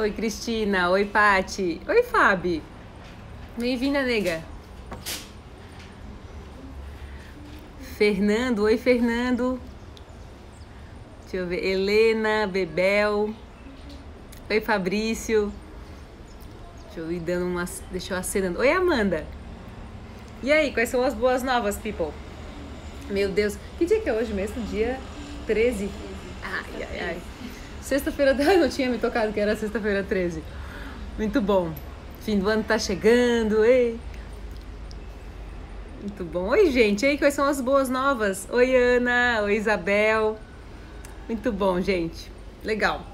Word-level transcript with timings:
Oi, 0.00 0.12
Cristina. 0.12 0.88
Oi, 0.88 1.04
Pati. 1.04 1.78
Oi, 1.86 2.02
Fabi. 2.04 2.62
Bem-vinda, 3.54 4.02
nega. 4.02 4.42
Fernando. 7.98 8.60
Oi, 8.60 8.78
Fernando. 8.78 9.60
Deixa 11.20 11.36
eu 11.36 11.46
ver. 11.46 11.62
Helena, 11.62 12.46
Bebel. 12.46 13.34
Oi, 14.48 14.60
Fabrício. 14.62 15.52
Deixa 16.86 17.00
eu 17.00 17.12
ir 17.12 17.20
dando 17.20 17.44
umas. 17.44 17.82
Deixa 17.90 18.14
eu 18.14 18.18
acenando. 18.18 18.60
Oi, 18.60 18.72
Amanda. 18.72 19.26
E 20.42 20.50
aí, 20.50 20.72
quais 20.72 20.88
são 20.88 21.02
as 21.02 21.12
boas 21.12 21.42
novas, 21.42 21.76
people? 21.76 22.08
Meu 23.10 23.28
Deus. 23.28 23.58
Que 23.76 23.84
dia 23.84 24.00
que 24.00 24.08
é 24.08 24.14
hoje 24.14 24.32
mesmo? 24.32 24.62
Dia 24.62 24.98
13. 25.46 25.90
Ai, 26.42 26.86
ai, 26.90 27.00
ai. 27.00 27.22
Sexta-feira, 27.90 28.32
não 28.34 28.68
tinha 28.70 28.88
me 28.88 28.98
tocado 28.98 29.32
que 29.32 29.40
era 29.40 29.56
sexta-feira 29.56 30.04
13. 30.04 30.44
Muito 31.18 31.40
bom. 31.40 31.72
Fim 32.20 32.38
do 32.38 32.48
ano 32.48 32.62
tá 32.62 32.78
chegando, 32.78 33.64
ei. 33.64 33.98
Muito 36.00 36.22
bom. 36.22 36.50
Oi, 36.50 36.70
gente. 36.70 37.04
Aí, 37.04 37.18
quais 37.18 37.34
são 37.34 37.44
as 37.44 37.60
boas 37.60 37.88
novas? 37.88 38.46
Oi, 38.52 38.76
Ana. 38.76 39.40
Oi, 39.42 39.56
Isabel. 39.56 40.38
Muito 41.26 41.50
bom, 41.50 41.80
gente. 41.80 42.30
Legal. 42.62 43.04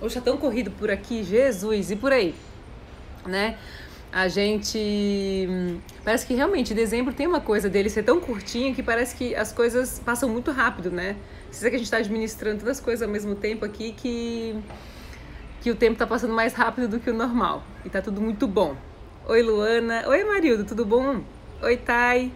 Hoje 0.00 0.14
tá 0.14 0.22
tão 0.22 0.38
corrido 0.38 0.70
por 0.70 0.90
aqui, 0.90 1.22
Jesus, 1.22 1.90
e 1.90 1.96
por 1.96 2.10
aí, 2.10 2.34
né? 3.26 3.58
A 4.14 4.28
gente. 4.28 4.78
Parece 6.04 6.24
que 6.24 6.34
realmente 6.34 6.72
dezembro 6.72 7.12
tem 7.12 7.26
uma 7.26 7.40
coisa 7.40 7.68
dele 7.68 7.90
ser 7.90 8.04
tão 8.04 8.20
curtinho 8.20 8.72
que 8.72 8.80
parece 8.80 9.16
que 9.16 9.34
as 9.34 9.52
coisas 9.52 9.98
passam 9.98 10.28
muito 10.28 10.52
rápido, 10.52 10.88
né? 10.88 11.16
É 11.50 11.58
que 11.58 11.74
a 11.74 11.78
gente 11.78 11.82
está 11.82 11.96
administrando 11.96 12.60
todas 12.60 12.78
as 12.78 12.84
coisas 12.84 13.02
ao 13.02 13.12
mesmo 13.12 13.34
tempo 13.34 13.64
aqui 13.64 13.90
que, 13.90 14.56
que 15.60 15.68
o 15.68 15.74
tempo 15.74 15.94
está 15.94 16.06
passando 16.06 16.32
mais 16.32 16.52
rápido 16.52 16.86
do 16.86 17.00
que 17.00 17.10
o 17.10 17.12
normal. 17.12 17.64
E 17.84 17.90
tá 17.90 18.00
tudo 18.00 18.20
muito 18.20 18.46
bom. 18.46 18.76
Oi, 19.26 19.42
Luana. 19.42 20.04
Oi, 20.06 20.22
Marildo, 20.22 20.62
tudo 20.62 20.86
bom? 20.86 21.20
Oi, 21.60 21.76
Thay. 21.76 22.32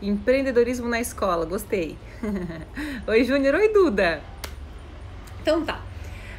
Empreendedorismo 0.00 0.88
na 0.88 1.00
escola, 1.00 1.44
gostei. 1.44 1.98
Oi, 3.08 3.24
Júnior. 3.24 3.56
Oi, 3.56 3.72
Duda. 3.72 4.22
Então 5.42 5.64
tá. 5.64 5.89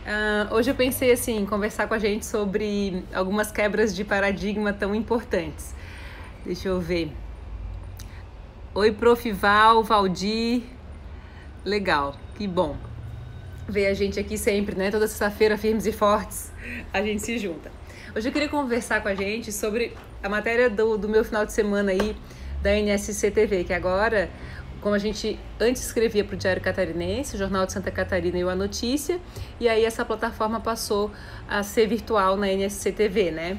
Uh, 0.01 0.55
hoje 0.55 0.71
eu 0.71 0.75
pensei 0.75 1.11
assim, 1.11 1.45
conversar 1.45 1.87
com 1.87 1.93
a 1.93 1.99
gente 1.99 2.25
sobre 2.25 3.03
algumas 3.13 3.51
quebras 3.51 3.95
de 3.95 4.03
paradigma 4.03 4.73
tão 4.73 4.95
importantes. 4.95 5.75
Deixa 6.43 6.69
eu 6.69 6.81
ver. 6.81 7.11
Oi, 8.73 8.91
Prof. 8.91 9.31
Val, 9.31 9.83
Valdir. 9.83 10.63
Legal, 11.63 12.15
que 12.35 12.47
bom. 12.47 12.75
Ver 13.67 13.87
a 13.87 13.93
gente 13.93 14.19
aqui 14.19 14.37
sempre, 14.37 14.75
né? 14.75 14.89
Toda 14.89 15.07
sexta-feira, 15.07 15.55
firmes 15.55 15.85
e 15.85 15.91
fortes, 15.91 16.51
a 16.91 17.01
gente 17.01 17.21
se 17.21 17.37
junta. 17.37 17.71
Hoje 18.15 18.27
eu 18.27 18.33
queria 18.33 18.49
conversar 18.49 19.01
com 19.01 19.07
a 19.07 19.13
gente 19.13 19.51
sobre 19.51 19.95
a 20.23 20.27
matéria 20.27 20.69
do, 20.69 20.97
do 20.97 21.07
meu 21.07 21.23
final 21.23 21.45
de 21.45 21.53
semana 21.53 21.91
aí 21.91 22.15
da 22.61 22.71
NSC 22.71 23.29
TV, 23.29 23.63
que 23.63 23.73
agora, 23.73 24.29
como 24.81 24.95
a 24.95 24.97
gente 24.97 25.39
antes 25.59 25.83
escrevia 25.83 26.23
para 26.23 26.35
o 26.35 26.37
Diário 26.37 26.61
Catarinense, 26.61 27.35
o 27.35 27.37
Jornal 27.37 27.65
de 27.65 27.73
Santa 27.73 27.91
Catarina 27.91 28.37
e 28.37 28.43
o 28.43 28.49
A 28.49 28.55
Notícia, 28.55 29.19
e 29.59 29.69
aí 29.69 29.85
essa 29.85 30.03
plataforma 30.03 30.59
passou 30.59 31.11
a 31.47 31.63
ser 31.63 31.87
virtual 31.87 32.35
na 32.35 32.47
NSC 32.47 32.91
TV, 32.91 33.31
né? 33.31 33.57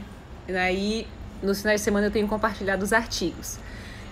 E 0.48 0.56
aí, 0.56 1.06
nos 1.42 1.60
finais 1.60 1.80
de 1.80 1.84
semana 1.84 2.08
eu 2.08 2.10
tenho 2.10 2.26
compartilhado 2.26 2.84
os 2.84 2.92
artigos. 2.92 3.58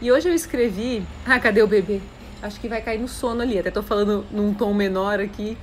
E 0.01 0.11
hoje 0.11 0.29
eu 0.29 0.35
escrevi. 0.35 1.03
Ah, 1.27 1.39
cadê 1.39 1.63
o 1.63 1.67
bebê? 1.67 2.01
acho 2.43 2.61
que 2.61 2.69
vai 2.69 2.81
cair 2.81 2.99
no 2.99 3.09
sono 3.09 3.43
ali. 3.43 3.59
Até 3.59 3.71
tô 3.71 3.83
falando 3.83 4.25
num 4.31 4.55
tom 4.55 4.73
menor 4.73 5.21
aqui 5.21 5.57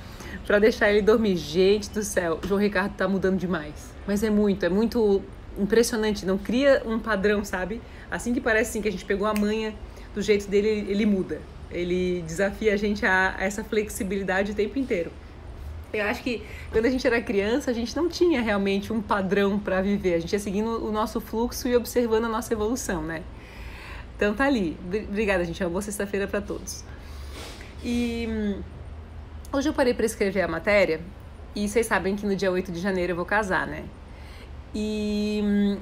para 0.46 0.59
deixar 0.59 0.90
ele 0.90 1.02
dormir. 1.02 1.36
Gente 1.36 1.90
do 1.90 2.03
céu, 2.03 2.40
João 2.46 2.59
Ricardo 2.59 2.94
tá 2.96 3.07
mudando 3.07 3.38
demais. 3.38 3.94
Mas 4.06 4.24
é 4.24 4.30
muito, 4.30 4.66
é 4.66 4.69
muito 4.69 5.22
impressionante. 5.57 6.25
Não 6.25 6.38
cria 6.38 6.81
um 6.86 7.00
padrão, 7.00 7.44
sabe? 7.44 7.81
Assim 8.09 8.34
que 8.34 8.41
parece 8.41 8.72
assim, 8.72 8.81
que 8.81 8.88
a 8.88 8.91
gente 8.91 9.06
pegou 9.06 9.28
a 9.28 9.34
manha 9.34 9.74
do 10.18 10.22
jeito 10.24 10.50
dele, 10.50 10.88
ele 10.90 11.06
muda. 11.06 11.40
Ele 11.70 12.24
desafia 12.26 12.74
a 12.74 12.78
gente 12.78 13.06
a, 13.06 13.36
a 13.38 13.44
essa 13.44 13.64
flexibilidade 13.64 14.52
o 14.52 14.56
tempo 14.56 14.80
inteiro. 14.80 15.12
Eu 15.94 16.06
acho 16.06 16.24
que 16.24 16.44
quando 16.72 16.86
a 16.86 16.90
gente 16.90 17.06
era 17.06 17.22
criança, 17.22 17.70
a 17.70 17.74
gente 17.74 17.96
não 17.96 18.10
tinha 18.10 18.42
realmente 18.42 18.92
um 18.92 19.00
padrão 19.00 19.60
para 19.60 19.80
viver. 19.80 20.16
A 20.16 20.20
gente 20.20 20.34
ia 20.34 20.40
seguindo 20.40 20.84
o 20.84 20.92
nosso 20.92 21.22
fluxo 21.22 21.68
e 21.68 21.76
observando 21.76 22.26
a 22.26 22.28
nossa 22.28 22.52
evolução, 22.52 23.04
né? 23.04 23.22
Então 24.16 24.34
tá 24.34 24.46
ali. 24.46 24.76
Obrigada, 25.08 25.46
gente. 25.46 25.64
Uma 25.64 25.70
boa 25.70 25.84
sexta-feira 25.84 26.28
para 26.28 26.42
todos. 26.42 26.84
E 27.84 28.28
hum, 28.28 28.62
hoje 29.54 29.70
eu 29.70 29.74
parei 29.74 29.94
para 29.94 30.06
escrever 30.06 30.42
a 30.42 30.48
matéria 30.48 31.00
e 31.56 31.70
vocês 31.70 31.86
sabem 31.86 32.16
que 32.16 32.26
no 32.26 32.36
dia 32.36 32.52
8 32.52 32.72
de 32.72 32.80
janeiro 32.80 33.12
eu 33.12 33.16
vou 33.16 33.26
casar, 33.26 33.68
né? 33.68 33.86
E 34.74 35.42
hum, 35.44 35.78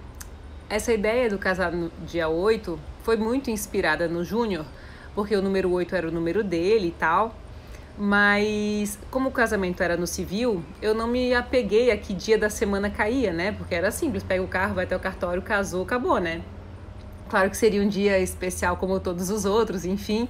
essa 0.70 0.92
ideia 0.92 1.30
do 1.30 1.38
casar 1.38 1.72
no 1.72 1.90
dia 2.06 2.28
8 2.28 2.78
foi 3.06 3.16
muito 3.16 3.52
inspirada 3.52 4.08
no 4.08 4.24
Júnior, 4.24 4.66
porque 5.14 5.36
o 5.36 5.42
número 5.42 5.72
8 5.72 5.96
era 5.96 6.08
o 6.08 6.12
número 6.12 6.44
dele 6.44 6.88
e 6.88 6.92
tal. 6.92 7.36
Mas 7.96 8.98
como 9.12 9.30
o 9.30 9.32
casamento 9.32 9.84
era 9.84 9.96
no 9.96 10.08
civil, 10.08 10.64
eu 10.82 10.96
não 10.96 11.08
me 11.08 11.32
apeguei 11.32 11.92
a 11.92 11.98
que 11.98 12.16
dia 12.16 12.36
da 12.36 12.50
semana 12.50 12.90
caía, 12.90 13.32
né? 13.32 13.52
Porque 13.52 13.76
era 13.76 13.92
simples, 13.92 14.24
pega 14.24 14.42
o 14.42 14.48
carro, 14.48 14.74
vai 14.74 14.86
até 14.86 14.96
o 14.96 15.00
cartório, 15.00 15.42
casou, 15.42 15.84
acabou, 15.84 16.20
né? 16.20 16.42
Claro 17.30 17.50
que 17.52 17.56
seria 17.56 17.80
um 17.80 17.88
dia 17.88 18.20
especial 18.20 18.76
como 18.76 19.00
todos 19.00 19.30
os 19.30 19.46
outros, 19.46 19.86
enfim, 19.86 20.28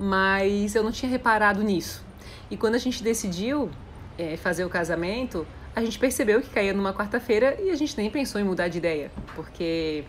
mas 0.00 0.74
eu 0.74 0.82
não 0.82 0.90
tinha 0.90 1.10
reparado 1.10 1.62
nisso. 1.62 2.02
E 2.50 2.56
quando 2.56 2.74
a 2.74 2.78
gente 2.78 3.02
decidiu 3.02 3.70
é, 4.16 4.38
fazer 4.38 4.64
o 4.64 4.70
casamento, 4.70 5.46
a 5.76 5.82
gente 5.82 5.98
percebeu 5.98 6.40
que 6.40 6.48
caía 6.48 6.72
numa 6.72 6.94
quarta-feira 6.94 7.58
e 7.60 7.70
a 7.70 7.76
gente 7.76 7.96
nem 7.98 8.10
pensou 8.10 8.40
em 8.40 8.44
mudar 8.44 8.68
de 8.68 8.78
ideia, 8.78 9.10
porque 9.36 10.04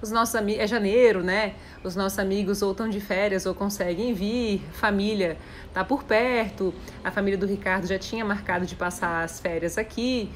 os 0.00 0.10
nossos 0.10 0.34
amigos, 0.34 0.62
é 0.62 0.66
janeiro, 0.66 1.22
né? 1.22 1.54
Os 1.82 1.96
nossos 1.96 2.18
amigos 2.18 2.62
ou 2.62 2.72
estão 2.72 2.88
de 2.88 3.00
férias 3.00 3.46
ou 3.46 3.54
conseguem 3.54 4.14
vir, 4.14 4.62
família 4.72 5.36
tá 5.72 5.84
por 5.84 6.02
perto, 6.02 6.74
a 7.04 7.10
família 7.10 7.38
do 7.38 7.46
Ricardo 7.46 7.86
já 7.86 7.98
tinha 7.98 8.24
marcado 8.24 8.66
de 8.66 8.74
passar 8.74 9.22
as 9.22 9.38
férias 9.38 9.78
aqui. 9.78 10.30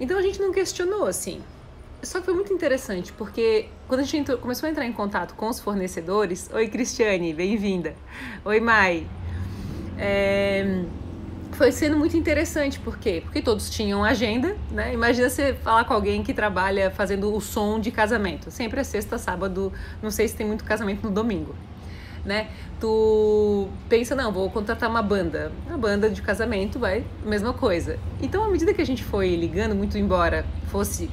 Então 0.00 0.18
a 0.18 0.22
gente 0.22 0.40
não 0.40 0.52
questionou 0.52 1.06
assim. 1.06 1.42
Só 2.02 2.18
que 2.18 2.24
foi 2.24 2.34
muito 2.34 2.52
interessante, 2.52 3.12
porque 3.12 3.68
quando 3.86 4.00
a 4.00 4.02
gente 4.04 4.16
entrou, 4.16 4.38
começou 4.38 4.66
a 4.66 4.70
entrar 4.70 4.86
em 4.86 4.92
contato 4.92 5.34
com 5.34 5.48
os 5.48 5.60
fornecedores, 5.60 6.48
oi 6.52 6.66
Cristiane, 6.68 7.34
bem-vinda. 7.34 7.94
Oi 8.42 8.58
Mai. 8.58 9.06
É, 9.98 10.82
foi 11.60 11.72
sendo 11.72 11.98
muito 11.98 12.16
interessante, 12.16 12.80
por 12.80 12.96
quê? 12.96 13.20
Porque 13.22 13.42
todos 13.42 13.68
tinham 13.68 14.02
agenda, 14.02 14.56
né? 14.70 14.94
Imagina 14.94 15.28
você 15.28 15.52
falar 15.52 15.84
com 15.84 15.92
alguém 15.92 16.22
que 16.22 16.32
trabalha 16.32 16.90
fazendo 16.90 17.34
o 17.34 17.38
som 17.38 17.78
de 17.78 17.90
casamento. 17.90 18.50
Sempre 18.50 18.80
é 18.80 18.82
sexta, 18.82 19.18
sábado, 19.18 19.70
não 20.02 20.10
sei 20.10 20.26
se 20.26 20.34
tem 20.34 20.46
muito 20.46 20.64
casamento 20.64 21.06
no 21.06 21.10
domingo, 21.10 21.54
né? 22.24 22.48
Tu 22.80 23.68
pensa, 23.90 24.14
não, 24.14 24.32
vou 24.32 24.48
contratar 24.48 24.88
uma 24.88 25.02
banda. 25.02 25.52
A 25.70 25.76
banda 25.76 26.08
de 26.08 26.22
casamento 26.22 26.78
vai, 26.78 27.04
mesma 27.26 27.52
coisa. 27.52 27.98
Então, 28.22 28.42
à 28.42 28.48
medida 28.48 28.72
que 28.72 28.80
a 28.80 28.86
gente 28.86 29.04
foi 29.04 29.36
ligando, 29.36 29.74
muito 29.74 29.98
embora 29.98 30.46
fosse 30.68 31.10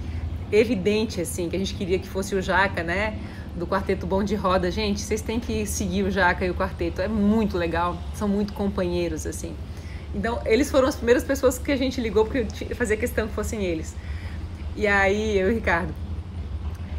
evidente, 0.49 1.19
assim, 1.19 1.49
que 1.49 1.57
a 1.57 1.59
gente 1.59 1.73
queria 1.73 1.99
que 1.99 2.07
fosse 2.07 2.33
o 2.35 2.41
Jaca, 2.41 2.83
né? 2.83 3.19
Do 3.53 3.67
Quarteto 3.67 4.07
Bom 4.07 4.23
de 4.23 4.35
Roda. 4.35 4.71
Gente, 4.71 5.01
vocês 5.01 5.21
têm 5.21 5.41
que 5.41 5.65
seguir 5.65 6.03
o 6.03 6.09
Jaca 6.09 6.45
e 6.45 6.49
o 6.49 6.55
Quarteto. 6.55 7.01
É 7.01 7.07
muito 7.09 7.57
legal. 7.57 7.97
São 8.13 8.29
muito 8.29 8.53
companheiros, 8.53 9.27
assim. 9.27 9.53
Então, 10.15 10.41
eles 10.45 10.71
foram 10.71 10.87
as 10.87 10.95
primeiras 10.95 11.23
pessoas 11.23 11.57
que 11.57 11.71
a 11.71 11.75
gente 11.75 11.99
ligou, 12.01 12.25
porque 12.25 12.73
fazia 12.73 12.97
questão 12.97 13.27
que 13.27 13.33
fossem 13.33 13.63
eles. 13.63 13.95
E 14.75 14.87
aí, 14.87 15.37
eu 15.37 15.49
e 15.49 15.51
o 15.51 15.53
Ricardo. 15.55 15.93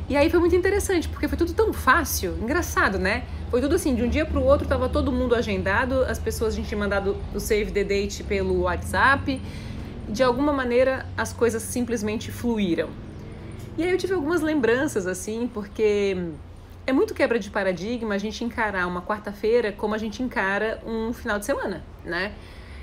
E 0.08 0.16
aí 0.16 0.30
foi 0.30 0.40
muito 0.40 0.56
interessante, 0.56 1.06
porque 1.06 1.28
foi 1.28 1.36
tudo 1.36 1.52
tão 1.52 1.70
fácil, 1.70 2.38
engraçado, 2.40 2.98
né? 2.98 3.24
Foi 3.50 3.60
tudo 3.60 3.74
assim, 3.74 3.94
de 3.94 4.02
um 4.02 4.08
dia 4.08 4.24
para 4.24 4.40
o 4.40 4.44
outro 4.44 4.66
tava 4.66 4.88
todo 4.88 5.12
mundo 5.12 5.34
agendado, 5.34 6.02
as 6.04 6.18
pessoas 6.18 6.54
a 6.54 6.56
gente 6.56 6.66
tinha 6.66 6.78
mandado 6.78 7.14
o 7.34 7.38
save 7.38 7.70
the 7.72 7.84
date 7.84 8.24
pelo 8.24 8.62
WhatsApp. 8.62 9.40
De 10.08 10.22
alguma 10.22 10.50
maneira 10.50 11.04
as 11.14 11.34
coisas 11.34 11.62
simplesmente 11.62 12.32
fluíram. 12.32 12.88
E 13.76 13.84
aí 13.84 13.90
eu 13.90 13.98
tive 13.98 14.14
algumas 14.14 14.40
lembranças, 14.40 15.06
assim, 15.06 15.46
porque 15.52 16.16
é 16.86 16.92
muito 16.92 17.12
quebra 17.12 17.38
de 17.38 17.50
paradigma 17.50 18.14
a 18.14 18.18
gente 18.18 18.42
encarar 18.42 18.86
uma 18.86 19.02
quarta-feira 19.02 19.72
como 19.72 19.94
a 19.94 19.98
gente 19.98 20.22
encara 20.22 20.80
um 20.86 21.12
final 21.12 21.38
de 21.38 21.44
semana, 21.44 21.84
né? 22.02 22.32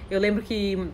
Eu 0.10 0.19
lembro 0.19 0.44
que 0.44 0.88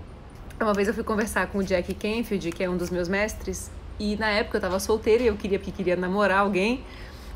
uma 0.59 0.73
vez 0.73 0.87
eu 0.87 0.93
fui 0.93 1.03
conversar 1.03 1.47
com 1.47 1.57
o 1.57 1.63
Jack 1.63 1.93
Canfield, 1.93 2.51
que 2.51 2.63
é 2.63 2.69
um 2.69 2.77
dos 2.77 2.89
meus 2.89 3.09
mestres, 3.09 3.69
e 3.99 4.15
na 4.15 4.29
época 4.29 4.57
eu 4.57 4.61
tava 4.61 4.79
solteira 4.79 5.23
e 5.23 5.27
eu 5.27 5.35
queria 5.35 5.59
porque 5.59 5.71
queria 5.71 5.95
namorar 5.97 6.39
alguém. 6.39 6.83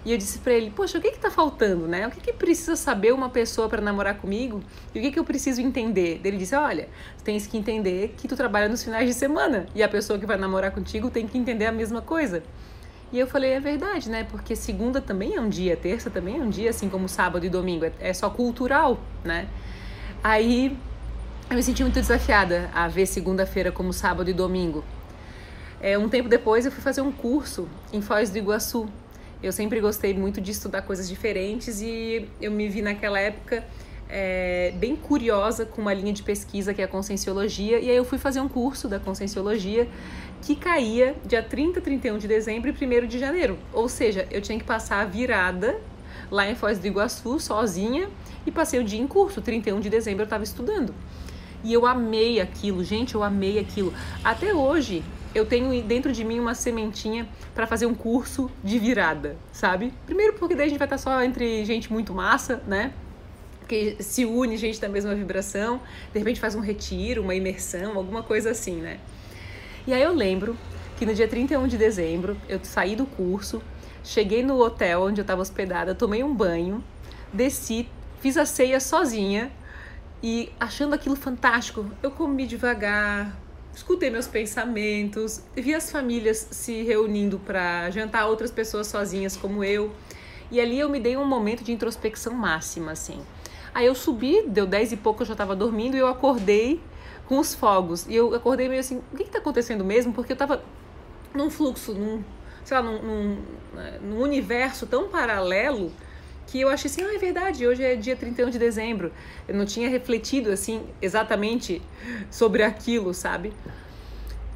E 0.06 0.12
eu 0.12 0.18
disse 0.18 0.39
para 0.39 0.54
ele: 0.54 0.69
Poxa, 0.69 1.00
o 1.00 1.01
que 1.01 1.12
que 1.12 1.19
tá 1.19 1.30
faltando, 1.30 1.88
né? 1.88 2.07
O 2.07 2.12
que 2.12 2.22
que 2.22 2.31
precisa 2.31 2.75
saber 2.75 3.13
uma 3.13 3.30
pessoa 3.30 3.68
para 3.68 3.81
namorar 3.81 4.16
comigo? 4.16 4.62
E 4.94 5.00
o 5.00 5.01
que 5.01 5.12
que 5.12 5.19
eu 5.19 5.25
preciso 5.25 5.60
entender? 5.60 6.22
Ele 6.24 6.38
disse: 6.38 6.56
Olha, 6.56 6.88
tu 7.18 7.24
tens 7.24 7.45
que 7.45 7.57
entender 7.57 8.13
que 8.16 8.28
tu 8.28 8.36
trabalha 8.38 8.69
nos 8.69 8.83
finais 8.83 9.07
de 9.07 9.13
semana 9.13 9.66
e 9.75 9.83
a 9.83 9.89
pessoa 9.89 10.18
que 10.18 10.25
vai 10.25 10.38
namorar 10.38 10.71
contigo 10.71 11.10
tem 11.10 11.28
que 11.28 11.38
entender 11.38 11.66
a 11.66 11.71
mesma 11.71 12.01
coisa. 12.01 12.42
E 13.12 13.19
eu 13.19 13.28
falei: 13.28 13.51
É 13.51 13.60
verdade, 13.60 14.10
né? 14.10 14.25
Porque 14.30 14.56
segunda 14.56 15.01
também 15.01 15.36
é 15.36 15.42
um 15.42 15.50
dia, 15.50 15.75
terça 15.75 16.10
também 16.10 16.38
é 16.38 16.42
um 16.42 16.50
dia, 16.50 16.69
assim 16.69 16.88
como 16.88 17.10
sábado 17.10 17.45
e 17.45 17.50
domingo. 17.50 17.86
É, 17.86 17.92
é 18.00 18.13
só 18.13 18.30
cultural, 18.30 19.00
né? 19.24 19.48
Aí 20.24 20.78
eu 21.50 21.56
me 21.56 21.63
senti 21.63 21.83
muito 21.83 22.00
desafiada 22.00 22.69
a 22.74 22.88
ver 22.88 23.06
segunda-feira 23.06 23.71
como 23.71 23.94
sábado 23.94 24.30
e 24.30 24.33
domingo. 24.33 24.83
É, 25.80 25.97
um 25.97 26.09
tempo 26.09 26.27
depois 26.27 26.65
eu 26.65 26.71
fui 26.71 26.81
fazer 26.81 27.01
um 27.01 27.12
curso 27.12 27.68
em 27.94 28.01
Foz 28.01 28.30
do 28.30 28.38
Iguaçu. 28.38 28.88
Eu 29.44 29.51
sempre 29.51 29.80
gostei 29.80 30.13
muito 30.13 30.42
de 30.42 30.51
estudar 30.51 30.81
coisas 30.81 31.07
diferentes 31.07 31.81
e 31.81 32.27
eu 32.42 32.51
me 32.51 32.68
vi 32.68 32.81
naquela 32.81 33.19
época 33.19 33.63
é, 34.09 34.74
bem 34.77 34.95
curiosa 34.95 35.65
com 35.65 35.81
uma 35.81 35.94
linha 35.94 36.13
de 36.13 36.24
pesquisa 36.24 36.74
que 36.74 36.81
é 36.81 36.86
a 36.86 36.88
Conscienciologia, 36.88 37.80
e 37.80 37.89
aí 37.89 37.95
eu 37.95 38.06
fui 38.06 38.18
fazer 38.18 38.39
um 38.39 38.47
curso 38.47 38.88
da 38.88 39.00
Conscienciologia 39.00 39.88
que 40.42 40.56
caía 40.56 41.15
dia 41.25 41.44
30, 41.44 41.80
31 41.81 42.18
de 42.18 42.27
dezembro 42.27 42.69
e 42.69 43.03
1 43.03 43.07
de 43.07 43.19
janeiro. 43.19 43.57
Ou 43.71 43.88
seja, 43.88 44.27
eu 44.31 44.42
tinha 44.42 44.57
que 44.57 44.65
passar 44.65 45.01
a 45.01 45.06
virada 45.06 45.80
lá 46.31 46.50
em 46.50 46.56
Foz 46.56 46.80
do 46.80 46.88
Iguaçu, 46.88 47.39
sozinha, 47.39 48.09
e 48.45 48.51
passei 48.51 48.80
o 48.80 48.83
dia 48.83 49.00
em 49.00 49.07
curso. 49.07 49.42
31 49.42 49.80
de 49.80 49.89
dezembro 49.89 50.21
eu 50.21 50.25
estava 50.25 50.44
estudando. 50.44 50.94
E 51.66 51.74
eu 51.74 51.84
amei 51.88 52.40
aquilo, 52.40 52.84
gente, 52.84 53.16
eu 53.16 53.24
amei 53.24 53.58
aquilo. 53.58 53.92
Até 54.24 54.54
hoje, 54.54 55.04
eu 55.34 55.48
tenho 55.48 55.84
dentro 55.84 56.12
de 56.12 56.24
mim 56.24 56.40
uma 56.40 56.54
sementinha 56.54 57.28
para 57.56 57.66
fazer 57.66 57.88
um 57.88 57.96
curso 57.96 58.52
de 58.64 58.78
virada, 58.78 59.36
sabe? 59.52 59.92
Primeiro 60.06 60.34
porque 60.34 60.54
daí 60.54 60.68
a 60.68 60.70
gente 60.70 60.78
vai 60.78 60.86
estar 60.86 61.00
só 61.00 61.24
entre 61.24 61.66
gente 61.66 61.92
muito 61.92 62.14
massa, 62.14 62.62
né? 62.68 62.94
que 63.68 63.98
se 64.00 64.26
une 64.26 64.56
gente 64.58 64.80
da 64.80 64.88
mesma 64.88 65.16
vibração, 65.16 65.82
de 66.14 66.20
repente 66.20 66.40
faz 66.40 66.54
um 66.54 66.60
retiro, 66.60 67.24
uma 67.24 67.34
imersão, 67.34 67.98
alguma 67.98 68.22
coisa 68.22 68.52
assim, 68.52 68.76
né? 68.76 69.00
E 69.88 69.94
aí 69.94 70.04
eu 70.04 70.14
lembro 70.14 70.56
que 70.98 71.04
no 71.04 71.16
dia 71.16 71.28
31 71.28 71.68
de 71.68 71.76
dezembro 71.76 72.38
eu 72.48 72.60
saí 72.62 72.96
do 72.96 73.08
curso, 73.08 73.60
cheguei 74.04 74.44
no 74.44 74.62
hotel 74.62 75.02
onde 75.02 75.20
eu 75.20 75.24
estava 75.24 75.42
hospedada, 75.42 75.96
tomei 75.96 76.24
um 76.24 76.32
banho, 76.32 76.84
desci, 77.34 77.90
fiz 78.22 78.38
a 78.38 78.46
ceia 78.46 78.80
sozinha 78.80 79.52
e 80.24 80.52
achando 80.60 80.96
aquilo 80.96 81.16
fantástico, 81.16 81.86
eu 82.02 82.12
comi 82.12 82.48
devagar, 82.48 83.36
escutei 83.74 84.10
meus 84.10 84.28
pensamentos, 84.28 85.42
vi 85.56 85.74
as 85.74 85.92
famílias 85.92 86.48
se 86.52 86.84
reunindo 86.84 87.38
para 87.40 87.90
jantar, 87.92 88.28
outras 88.28 88.52
pessoas 88.52 88.88
sozinhas 88.88 89.36
como 89.36 89.64
eu. 89.64 89.92
E 90.52 90.62
ali 90.62 90.80
eu 90.80 90.90
me 90.90 91.00
dei 91.00 91.18
um 91.18 91.26
momento 91.26 91.64
de 91.64 91.72
introspecção 91.72 92.34
máxima, 92.34 92.92
assim. 92.92 93.22
Aí 93.74 93.86
eu 93.86 93.96
subi, 93.96 94.44
deu 94.48 94.66
10 94.66 94.94
e 94.94 94.98
pouco, 94.98 95.24
eu 95.24 95.28
já 95.28 95.34
estava 95.34 95.56
dormindo 95.56 95.96
e 95.96 96.00
eu 96.00 96.08
acordei 96.08 96.82
com 97.28 97.40
os 97.40 97.54
fogos. 97.54 98.06
E 98.08 98.16
eu 98.16 98.34
acordei 98.34 98.70
meio 98.70 98.80
assim, 98.80 99.02
o 99.12 99.18
que 99.18 99.24
está 99.24 99.40
acontecendo 99.40 99.84
mesmo? 99.84 100.14
Porque 100.14 100.32
eu 100.32 100.36
estava 100.36 100.64
num 101.34 101.50
fluxo, 101.50 101.94
num, 101.94 102.24
sei 102.64 102.78
lá, 102.78 102.84
num, 102.84 103.02
num, 103.02 103.38
né, 103.74 104.00
num, 104.02 104.22
universo 104.22 104.86
tão 104.86 105.10
paralelo 105.10 105.92
que 106.47 106.62
eu 106.62 106.69
achei 106.69 106.89
assim, 106.89 107.01
ah, 107.03 107.15
é 107.15 107.18
verdade, 107.18 107.65
hoje 107.65 107.83
é 107.83 107.95
dia 107.95 108.15
31 108.15 108.50
de 108.50 108.59
dezembro. 108.59 109.12
Eu 109.47 109.56
não 109.56 109.65
tinha 109.65 109.89
refletido 109.89 110.51
assim 110.51 110.83
exatamente 111.01 111.81
sobre 112.30 112.63
aquilo, 112.63 113.13
sabe? 113.13 113.53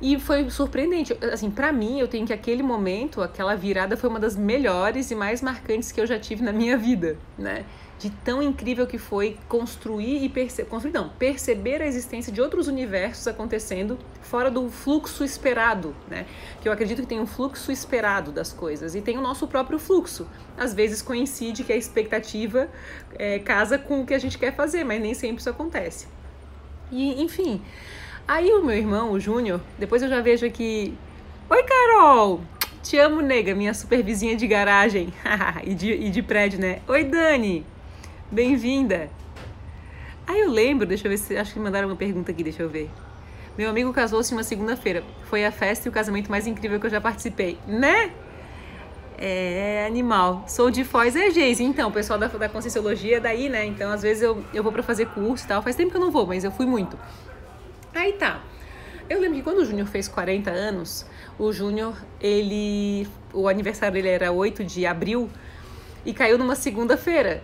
E 0.02 0.18
foi 0.20 0.50
surpreendente. 0.50 1.18
Assim, 1.32 1.52
para 1.52 1.74
mim, 1.74 2.00
eu 2.00 2.08
tenho 2.08 2.26
que 2.26 2.32
aquele 2.32 2.64
momento, 2.64 3.22
aquela 3.22 3.56
virada 3.56 3.98
foi 3.98 4.10
uma 4.10 4.20
das 4.20 4.36
melhores 4.36 5.12
e 5.12 5.16
mais 5.16 5.42
marcantes 5.42 5.92
que 5.92 6.00
eu 6.00 6.06
já 6.06 6.18
tive 6.18 6.42
na 6.42 6.54
minha 6.54 6.78
vida, 6.78 7.18
né? 7.38 7.66
De 8.00 8.10
tão 8.10 8.42
incrível 8.42 8.88
que 8.88 8.98
foi 8.98 9.38
construir 9.50 10.24
e 10.24 10.30
perceber, 10.30 10.70
construir 10.70 10.94
não, 10.94 11.10
perceber 11.10 11.82
a 11.82 11.86
existência 11.86 12.32
de 12.32 12.42
outros 12.42 12.68
universos 12.68 13.28
acontecendo 13.28 14.00
fora 14.22 14.50
do 14.50 14.70
fluxo 14.70 15.24
esperado, 15.24 15.94
né? 16.10 16.26
Que 16.62 16.70
eu 16.70 16.72
acredito 16.72 17.02
que 17.02 17.08
tem 17.08 17.20
um 17.20 17.28
fluxo 17.28 17.72
esperado 17.74 18.32
das 18.32 18.54
coisas 18.54 18.96
e 18.96 19.02
tem 19.02 19.18
o 19.18 19.22
nosso 19.22 19.46
próprio 19.48 19.78
fluxo. 19.78 20.26
Às 20.58 20.74
vezes 20.74 21.02
coincide 21.02 21.66
que 21.66 21.74
a 21.74 21.76
expectativa 21.76 22.70
é, 23.18 23.38
casa 23.40 23.78
com 23.78 24.02
o 24.02 24.06
que 24.06 24.14
a 24.14 24.20
gente 24.20 24.38
quer 24.38 24.56
fazer, 24.56 24.86
mas 24.86 25.02
nem 25.02 25.14
sempre 25.14 25.42
isso 25.42 25.50
acontece. 25.50 26.08
E 26.90 27.22
enfim, 27.22 27.62
aí 28.26 28.50
o 28.52 28.64
meu 28.64 28.78
irmão, 28.78 29.12
o 29.12 29.20
Júnior, 29.20 29.60
depois 29.78 30.02
eu 30.02 30.08
já 30.08 30.22
vejo 30.22 30.46
aqui, 30.46 30.98
oi 31.50 31.64
Carol, 31.64 32.40
te 32.82 32.98
amo, 32.98 33.20
nega, 33.22 33.54
minha 33.54 33.74
super 33.74 34.02
vizinha 34.02 34.38
de 34.38 34.48
garagem 34.48 35.14
e, 35.68 35.74
de, 35.76 35.92
e 35.92 36.10
de 36.10 36.22
prédio, 36.22 36.60
né? 36.60 36.80
Oi, 36.88 37.04
Dani. 37.04 37.66
Bem-vinda! 38.32 39.10
Aí 40.28 40.42
eu 40.42 40.52
lembro, 40.52 40.86
deixa 40.86 41.08
eu 41.08 41.10
ver 41.10 41.18
se. 41.18 41.36
Acho 41.36 41.52
que 41.52 41.60
mandaram 41.60 41.88
uma 41.88 41.96
pergunta 41.96 42.32
aqui, 42.32 42.44
deixa 42.44 42.62
eu 42.62 42.70
ver. 42.70 42.88
Meu 43.58 43.68
amigo 43.68 43.92
casou-se 43.92 44.32
uma 44.34 44.44
segunda-feira. 44.44 45.04
Foi 45.24 45.44
a 45.44 45.52
festa 45.52 45.88
e 45.88 45.90
o 45.90 45.92
casamento 45.92 46.30
mais 46.30 46.46
incrível 46.46 46.80
que 46.80 46.86
eu 46.86 46.92
já 46.92 47.02
participei. 47.02 47.58
Né? 47.66 48.12
É 49.18 49.84
animal. 49.88 50.46
Sou 50.48 50.70
de 50.70 50.84
Foz, 50.84 51.16
é 51.16 51.32
Geise. 51.32 51.64
Então, 51.64 51.90
o 51.90 51.92
pessoal 51.92 52.20
da, 52.20 52.28
da 52.28 52.48
Conscienciologia 52.48 53.18
é 53.18 53.20
daí, 53.20 53.50
né? 53.50 53.66
Então, 53.66 53.92
às 53.92 54.04
vezes 54.04 54.22
eu, 54.22 54.44
eu 54.54 54.62
vou 54.62 54.72
para 54.72 54.84
fazer 54.84 55.08
curso 55.08 55.46
e 55.46 55.48
tal. 55.48 55.64
Faz 55.64 55.76
tempo 55.76 55.90
que 55.90 55.98
eu 55.98 56.02
não 56.02 56.12
vou, 56.12 56.28
mas 56.28 56.44
eu 56.44 56.52
fui 56.52 56.68
muito. 56.68 57.00
Aí 57.96 58.14
tá. 58.14 58.44
Eu 59.10 59.20
lembro 59.20 59.38
que 59.38 59.44
quando 59.44 59.58
o 59.58 59.66
Júnior 59.66 59.88
fez 59.88 60.08
40 60.08 60.52
anos, 60.52 61.04
o 61.40 61.52
Júnior, 61.52 61.96
ele. 62.22 63.08
O 63.34 63.48
aniversário 63.48 63.96
dele 63.96 64.10
era 64.10 64.32
8 64.32 64.64
de 64.64 64.86
abril 64.86 65.28
e 66.06 66.14
caiu 66.14 66.38
numa 66.38 66.56
segunda-feira. 66.56 67.42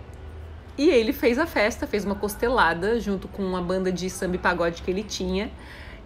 E 0.78 0.88
ele 0.88 1.12
fez 1.12 1.38
a 1.38 1.46
festa, 1.46 1.86
fez 1.86 2.04
uma 2.04 2.14
costelada 2.14 3.00
junto 3.00 3.28
com 3.28 3.42
uma 3.42 3.62
banda 3.62 3.90
de 3.90 4.10
samba 4.10 4.36
e 4.36 4.38
pagode 4.38 4.82
que 4.82 4.90
ele 4.90 5.02
tinha. 5.02 5.50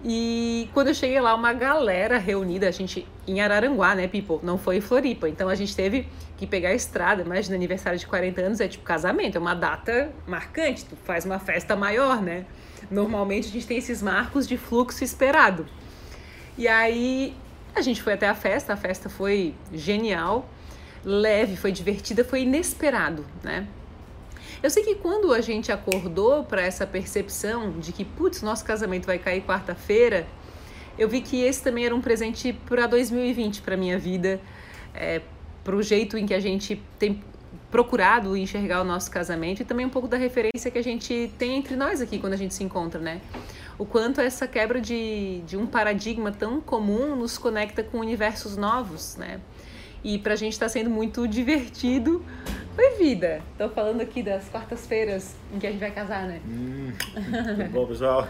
E 0.02 0.70
quando 0.72 0.88
eu 0.88 0.94
cheguei 0.94 1.20
lá, 1.20 1.34
uma 1.34 1.52
galera 1.52 2.16
reunida, 2.16 2.68
a 2.68 2.70
gente 2.70 3.06
em 3.26 3.40
Araranguá, 3.40 3.94
né, 3.94 4.08
people? 4.08 4.38
Não 4.42 4.56
foi 4.56 4.78
em 4.78 4.80
Floripa. 4.80 5.28
Então 5.28 5.48
a 5.48 5.54
gente 5.54 5.76
teve 5.76 6.08
que 6.38 6.46
pegar 6.46 6.70
a 6.70 6.74
estrada. 6.74 7.22
Imagina, 7.22 7.54
aniversário 7.56 7.98
de 7.98 8.06
40 8.06 8.40
anos 8.40 8.60
é 8.60 8.68
tipo 8.68 8.82
casamento, 8.82 9.36
é 9.36 9.38
uma 9.38 9.54
data 9.54 10.10
marcante. 10.26 10.86
Tu 10.86 10.96
faz 11.04 11.26
uma 11.26 11.38
festa 11.38 11.76
maior, 11.76 12.22
né? 12.22 12.46
Normalmente 12.90 13.48
a 13.48 13.50
gente 13.50 13.66
tem 13.66 13.76
esses 13.76 14.00
marcos 14.00 14.48
de 14.48 14.56
fluxo 14.56 15.04
esperado. 15.04 15.66
E 16.56 16.66
aí 16.66 17.36
a 17.74 17.82
gente 17.82 18.02
foi 18.02 18.14
até 18.14 18.28
a 18.28 18.34
festa, 18.34 18.72
a 18.72 18.76
festa 18.76 19.10
foi 19.10 19.54
genial, 19.72 20.48
leve, 21.04 21.56
foi 21.56 21.72
divertida, 21.72 22.24
foi 22.24 22.42
inesperado, 22.42 23.24
né? 23.42 23.66
Eu 24.62 24.68
sei 24.68 24.82
que 24.82 24.94
quando 24.96 25.32
a 25.32 25.40
gente 25.40 25.72
acordou 25.72 26.44
para 26.44 26.60
essa 26.60 26.86
percepção 26.86 27.78
de 27.78 27.92
que, 27.92 28.04
putz, 28.04 28.42
nosso 28.42 28.62
casamento 28.64 29.06
vai 29.06 29.18
cair 29.18 29.42
quarta-feira, 29.42 30.26
eu 30.98 31.08
vi 31.08 31.22
que 31.22 31.42
esse 31.42 31.62
também 31.62 31.86
era 31.86 31.94
um 31.94 32.00
presente 32.00 32.52
para 32.52 32.86
2020 32.86 33.62
para 33.62 33.74
minha 33.74 33.98
vida, 33.98 34.38
é, 34.94 35.22
para 35.64 35.74
o 35.74 35.82
jeito 35.82 36.18
em 36.18 36.26
que 36.26 36.34
a 36.34 36.40
gente 36.40 36.82
tem 36.98 37.22
procurado 37.70 38.36
enxergar 38.36 38.82
o 38.82 38.84
nosso 38.84 39.10
casamento 39.10 39.62
e 39.62 39.64
também 39.64 39.86
um 39.86 39.90
pouco 39.90 40.06
da 40.06 40.18
referência 40.18 40.70
que 40.70 40.78
a 40.78 40.82
gente 40.82 41.32
tem 41.38 41.56
entre 41.56 41.74
nós 41.76 42.02
aqui 42.02 42.18
quando 42.18 42.34
a 42.34 42.36
gente 42.36 42.52
se 42.52 42.62
encontra, 42.62 43.00
né? 43.00 43.22
O 43.78 43.86
quanto 43.86 44.20
essa 44.20 44.46
quebra 44.46 44.78
de, 44.78 45.40
de 45.46 45.56
um 45.56 45.66
paradigma 45.66 46.30
tão 46.32 46.60
comum 46.60 47.16
nos 47.16 47.38
conecta 47.38 47.82
com 47.82 47.98
universos 47.98 48.56
novos, 48.58 49.16
né? 49.16 49.40
E 50.02 50.18
pra 50.18 50.34
gente 50.36 50.52
está 50.52 50.68
sendo 50.68 50.90
muito 50.90 51.28
divertido 51.28 52.24
Oi, 52.78 52.96
vida! 52.96 53.42
Tô 53.58 53.68
falando 53.68 54.00
aqui 54.00 54.22
das 54.22 54.48
quartas-feiras 54.48 55.34
em 55.52 55.58
que 55.58 55.66
a 55.66 55.70
gente 55.70 55.80
vai 55.80 55.90
casar, 55.90 56.26
né? 56.26 56.40
Hum, 56.46 56.92
bom, 57.70 57.86
pessoal? 57.86 58.26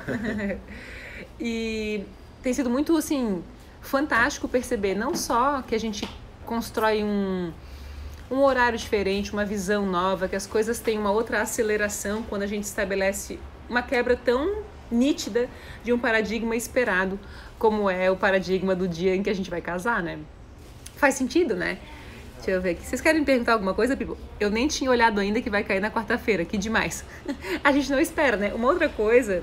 e 1.38 2.02
tem 2.42 2.52
sido 2.52 2.68
muito, 2.68 2.96
assim, 2.96 3.44
fantástico 3.80 4.48
perceber 4.48 4.96
não 4.96 5.14
só 5.14 5.62
que 5.62 5.72
a 5.72 5.78
gente 5.78 6.08
constrói 6.44 7.04
um, 7.04 7.52
um 8.28 8.38
horário 8.38 8.76
diferente, 8.76 9.32
uma 9.32 9.44
visão 9.44 9.86
nova, 9.86 10.26
que 10.26 10.34
as 10.34 10.46
coisas 10.46 10.80
têm 10.80 10.98
uma 10.98 11.12
outra 11.12 11.42
aceleração 11.42 12.22
quando 12.22 12.42
a 12.42 12.46
gente 12.46 12.64
estabelece 12.64 13.38
uma 13.68 13.82
quebra 13.82 14.16
tão 14.16 14.64
nítida 14.90 15.48
de 15.84 15.92
um 15.92 15.98
paradigma 15.98 16.56
esperado, 16.56 17.20
como 17.56 17.88
é 17.88 18.10
o 18.10 18.16
paradigma 18.16 18.74
do 18.74 18.88
dia 18.88 19.14
em 19.14 19.22
que 19.22 19.30
a 19.30 19.34
gente 19.34 19.48
vai 19.48 19.60
casar, 19.60 20.02
né? 20.02 20.18
Faz 21.00 21.14
sentido, 21.14 21.56
né? 21.56 21.78
Deixa 22.36 22.50
eu 22.50 22.60
ver 22.60 22.72
aqui. 22.72 22.84
Vocês 22.84 23.00
querem 23.00 23.20
me 23.20 23.26
perguntar 23.26 23.54
alguma 23.54 23.72
coisa, 23.72 23.96
Pipo? 23.96 24.18
Eu 24.38 24.50
nem 24.50 24.68
tinha 24.68 24.90
olhado 24.90 25.18
ainda 25.18 25.40
que 25.40 25.48
vai 25.48 25.64
cair 25.64 25.80
na 25.80 25.90
quarta-feira. 25.90 26.44
Que 26.44 26.58
demais. 26.58 27.06
a 27.64 27.72
gente 27.72 27.90
não 27.90 27.98
espera, 27.98 28.36
né? 28.36 28.52
Uma 28.52 28.68
outra 28.68 28.86
coisa 28.86 29.42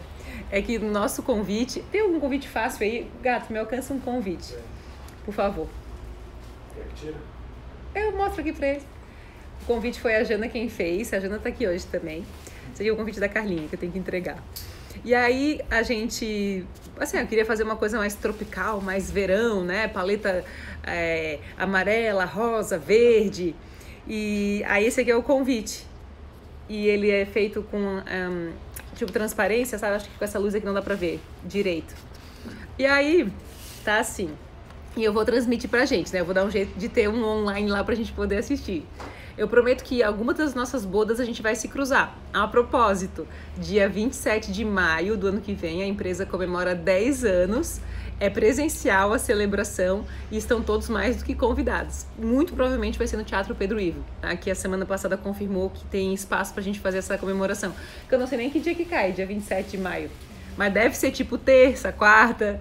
é 0.51 0.61
que 0.61 0.77
no 0.77 0.91
nosso 0.91 1.23
convite... 1.23 1.83
Tem 1.91 2.01
algum 2.01 2.19
convite 2.19 2.47
fácil 2.47 2.85
aí? 2.85 3.09
Gato, 3.23 3.51
me 3.51 3.57
alcança 3.57 3.91
um 3.91 3.99
convite. 3.99 4.55
Por 5.25 5.33
favor. 5.33 5.67
Eu 7.95 8.15
mostro 8.15 8.41
aqui 8.41 8.53
pra 8.53 8.67
eles. 8.67 8.83
O 9.63 9.65
convite 9.65 9.99
foi 9.99 10.15
a 10.15 10.23
Jana 10.23 10.47
quem 10.47 10.69
fez. 10.69 11.11
A 11.11 11.19
Jana 11.19 11.39
tá 11.39 11.49
aqui 11.49 11.67
hoje 11.67 11.87
também. 11.87 12.23
É 12.79 12.91
o 12.91 12.95
convite 12.95 13.19
da 13.19 13.27
Carlinha, 13.27 13.67
que 13.67 13.73
eu 13.73 13.79
tenho 13.79 13.91
que 13.91 13.97
entregar. 13.97 14.37
E 15.03 15.13
aí 15.13 15.61
a 15.69 15.83
gente, 15.83 16.65
assim, 16.99 17.17
eu 17.17 17.27
queria 17.27 17.45
fazer 17.45 17.63
uma 17.63 17.75
coisa 17.75 17.97
mais 17.97 18.15
tropical, 18.15 18.81
mais 18.81 19.09
verão, 19.09 19.63
né? 19.63 19.87
Paleta 19.87 20.43
é, 20.83 21.39
amarela, 21.57 22.25
rosa, 22.25 22.77
verde. 22.77 23.55
E 24.07 24.63
aí 24.67 24.85
esse 24.85 25.01
aqui 25.01 25.11
é 25.11 25.15
o 25.15 25.23
convite. 25.23 25.85
E 26.69 26.87
ele 26.87 27.09
é 27.09 27.25
feito 27.25 27.63
com 27.63 27.77
um, 27.77 28.51
tipo 28.95 29.11
transparência, 29.11 29.77
sabe? 29.77 29.95
Acho 29.95 30.09
que 30.09 30.17
com 30.17 30.25
essa 30.25 30.39
luz 30.39 30.53
aqui 30.53 30.65
não 30.65 30.73
dá 30.73 30.81
pra 30.81 30.95
ver 30.95 31.19
direito. 31.43 31.93
E 32.77 32.85
aí 32.85 33.31
tá 33.83 33.99
assim. 33.99 34.29
E 34.95 35.03
eu 35.03 35.13
vou 35.13 35.23
transmitir 35.23 35.69
pra 35.69 35.85
gente, 35.85 36.11
né? 36.11 36.19
Eu 36.21 36.25
vou 36.25 36.33
dar 36.33 36.43
um 36.43 36.51
jeito 36.51 36.77
de 36.77 36.89
ter 36.89 37.07
um 37.07 37.23
online 37.23 37.69
lá 37.69 37.83
pra 37.83 37.95
gente 37.95 38.11
poder 38.11 38.37
assistir. 38.37 38.85
Eu 39.37 39.47
prometo 39.47 39.83
que 39.83 40.01
algumas 40.01 40.35
das 40.35 40.55
nossas 40.55 40.83
bodas 40.83 41.19
a 41.19 41.25
gente 41.25 41.43
vai 41.43 41.55
se 41.55 41.67
cruzar. 41.67 42.17
A 42.33 42.47
propósito, 42.47 43.27
dia 43.55 43.87
27 43.87 44.51
de 44.51 44.65
maio 44.65 45.15
do 45.15 45.27
ano 45.27 45.39
que 45.39 45.53
vem, 45.53 45.83
a 45.83 45.85
empresa 45.85 46.25
comemora 46.25 46.73
10 46.73 47.23
anos. 47.23 47.79
É 48.19 48.31
presencial 48.31 49.13
a 49.13 49.19
celebração 49.19 50.03
e 50.31 50.37
estão 50.37 50.59
todos 50.59 50.89
mais 50.89 51.17
do 51.17 51.23
que 51.23 51.35
convidados. 51.35 52.07
Muito 52.17 52.53
provavelmente 52.53 52.97
vai 52.97 53.05
ser 53.05 53.15
no 53.15 53.23
Teatro 53.23 53.53
Pedro 53.53 53.79
Ivo, 53.79 54.03
tá? 54.19 54.35
que 54.35 54.49
a 54.49 54.55
semana 54.55 54.87
passada 54.87 55.15
confirmou 55.15 55.69
que 55.69 55.85
tem 55.85 56.15
espaço 56.15 56.51
para 56.51 56.61
a 56.61 56.63
gente 56.63 56.79
fazer 56.79 56.97
essa 56.97 57.15
comemoração. 57.15 57.71
Que 58.09 58.15
eu 58.15 58.19
não 58.19 58.25
sei 58.25 58.39
nem 58.39 58.49
que 58.49 58.59
dia 58.59 58.73
que 58.73 58.85
cai, 58.85 59.11
dia 59.11 59.27
27 59.27 59.69
de 59.69 59.77
maio. 59.77 60.09
Mas 60.57 60.73
deve 60.73 60.97
ser 60.97 61.11
tipo 61.11 61.37
terça, 61.37 61.91
quarta, 61.91 62.59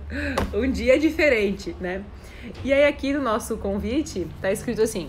um 0.52 0.70
dia 0.70 0.98
diferente, 0.98 1.74
né? 1.80 2.04
E 2.62 2.70
aí 2.70 2.84
aqui 2.84 3.14
no 3.14 3.22
nosso 3.22 3.56
convite 3.56 4.26
tá 4.42 4.52
escrito 4.52 4.82
assim: 4.82 5.08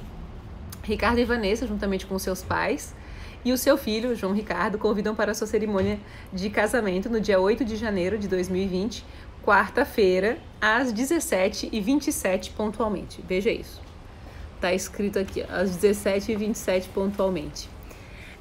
Ricardo 0.88 1.20
e 1.20 1.26
Vanessa, 1.26 1.68
juntamente 1.68 2.06
com 2.06 2.18
seus 2.18 2.42
pais, 2.42 2.96
e 3.44 3.52
o 3.52 3.58
seu 3.58 3.78
filho, 3.78 4.16
João 4.16 4.34
Ricardo, 4.34 4.78
convidam 4.78 5.14
para 5.14 5.34
a 5.34 5.36
sua 5.36 5.46
cerimônia 5.46 6.00
de 6.32 6.50
casamento 6.50 7.10
no 7.10 7.20
dia 7.20 7.40
8 7.40 7.66
de 7.66 7.76
janeiro 7.76 8.18
de 8.18 8.28
2020, 8.28 9.06
quarta-feira, 9.44 10.38
às 10.62 10.94
17h27 10.94 12.52
pontualmente. 12.56 13.22
Veja 13.28 13.52
isso. 13.52 13.82
Tá 14.62 14.74
escrito 14.74 15.20
aqui, 15.20 15.44
às 15.50 15.78
17h27 15.78 16.88
pontualmente. 16.94 17.70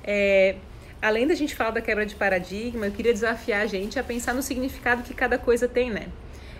É, 0.04 0.54
além 1.02 1.26
da 1.26 1.34
gente 1.34 1.54
falar 1.54 1.72
da 1.72 1.80
quebra 1.80 2.06
de 2.06 2.14
paradigma, 2.14 2.86
eu 2.86 2.92
queria 2.92 3.12
desafiar 3.12 3.62
a 3.62 3.66
gente 3.66 3.98
a 3.98 4.04
pensar 4.04 4.34
no 4.34 4.42
significado 4.42 5.02
que 5.02 5.12
cada 5.12 5.36
coisa 5.36 5.66
tem, 5.66 5.90
né? 5.90 6.06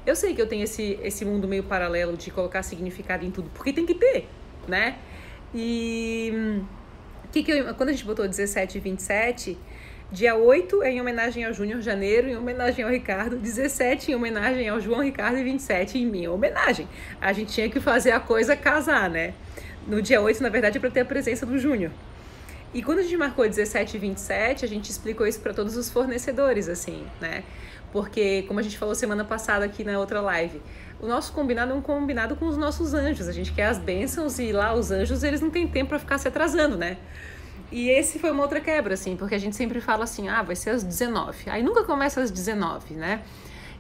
Eu 0.05 0.17
sei 0.17 0.35
que 0.35 0.43
eu 0.43 0.49
tenho 0.49 0.65
esse, 0.65 0.99
esse 1.03 1.25
mundo 1.25 1.47
meio 1.47 1.63
paralelo 1.63 2.17
de 2.17 2.31
colocar 2.33 2.65
significado 2.65 3.25
em 3.25 3.31
tudo, 3.31 3.51
porque 3.55 3.73
tem 3.73 3.87
que 3.87 3.95
ter, 3.95 4.29
né? 4.67 4.97
E 5.55 6.63
que 7.37 7.43
que 7.43 7.53
eu, 7.53 7.75
quando 7.75 7.91
a 7.91 7.93
gente 7.93 8.05
botou 8.05 8.27
17 8.27 8.79
e 8.79 8.81
27, 8.81 9.59
dia 10.11 10.35
8 10.35 10.83
é 10.83 10.93
em 10.93 11.01
homenagem 11.01 11.45
ao 11.45 11.53
Júnior 11.53 11.83
Janeiro, 11.83 12.29
em 12.29 12.37
homenagem 12.37 12.85
ao 12.85 12.91
Ricardo, 12.91 13.37
17 13.37 14.13
em 14.13 14.15
homenagem 14.15 14.69
ao 14.69 14.81
João 14.81 15.03
Ricardo 15.03 15.39
e 15.39 15.45
27 15.45 15.99
em 15.99 16.07
minha 16.07 16.31
homenagem. 16.31 16.89
A 17.21 17.33
gente 17.33 17.53
tinha 17.53 17.69
que 17.69 17.79
fazer 17.79 18.13
a 18.13 18.21
coisa 18.21 18.57
casar, 18.57 19.11
né? 19.11 19.35
No 19.87 20.01
dia 20.01 20.21
8, 20.21 20.43
na 20.43 20.49
verdade, 20.49 20.79
é 20.79 20.81
para 20.81 20.91
ter 20.91 21.01
a 21.01 21.05
presença 21.05 21.45
do 21.45 21.59
Júnior. 21.59 21.93
E 22.73 22.83
quando 22.83 23.01
a 23.01 23.03
gente 23.03 23.17
marcou 23.17 23.47
17 23.47 23.97
e 23.97 24.01
27, 24.01 24.65
a 24.65 24.69
gente 24.69 24.91
explicou 24.91 25.27
isso 25.27 25.41
para 25.41 25.53
todos 25.53 25.77
os 25.77 25.91
fornecedores, 25.91 26.69
assim, 26.69 27.07
né? 27.21 27.43
Porque, 27.93 28.43
como 28.49 28.61
a 28.61 28.63
gente 28.63 28.77
falou 28.77 28.95
semana 28.95 29.25
passada 29.25 29.65
aqui 29.65 29.85
na 29.85 29.99
outra 29.99 30.21
live, 30.21 30.61
o 31.01 31.07
nosso 31.07 31.33
combinado 31.33 31.73
é 31.73 31.75
um 31.75 31.81
combinado 31.81 32.37
com 32.37 32.47
os 32.47 32.57
nossos 32.57 32.95
anjos. 32.95 33.29
A 33.29 33.33
gente 33.33 33.53
quer 33.53 33.67
as 33.67 33.79
bênçãos 33.79 34.39
e 34.39 34.53
lá 34.53 34.75
os 34.75 34.91
anjos, 34.91 35.23
eles 35.23 35.41
não 35.41 35.51
têm 35.51 35.67
tempo 35.67 35.91
para 35.91 35.99
ficar 35.99 36.19
se 36.19 36.29
atrasando, 36.29 36.77
né? 36.77 36.97
E 37.71 37.89
esse 37.89 38.19
foi 38.19 38.31
uma 38.31 38.43
outra 38.43 38.61
quebra, 38.61 38.95
assim, 38.95 39.17
porque 39.17 39.35
a 39.35 39.39
gente 39.39 39.57
sempre 39.57 39.81
fala 39.81 40.05
assim, 40.05 40.29
ah, 40.29 40.43
vai 40.43 40.55
ser 40.55 40.71
às 40.71 40.83
19. 40.83 41.51
Aí 41.51 41.63
nunca 41.63 41.85
começa 41.85 42.21
às 42.21 42.31
19, 42.31 42.95
né? 42.95 43.23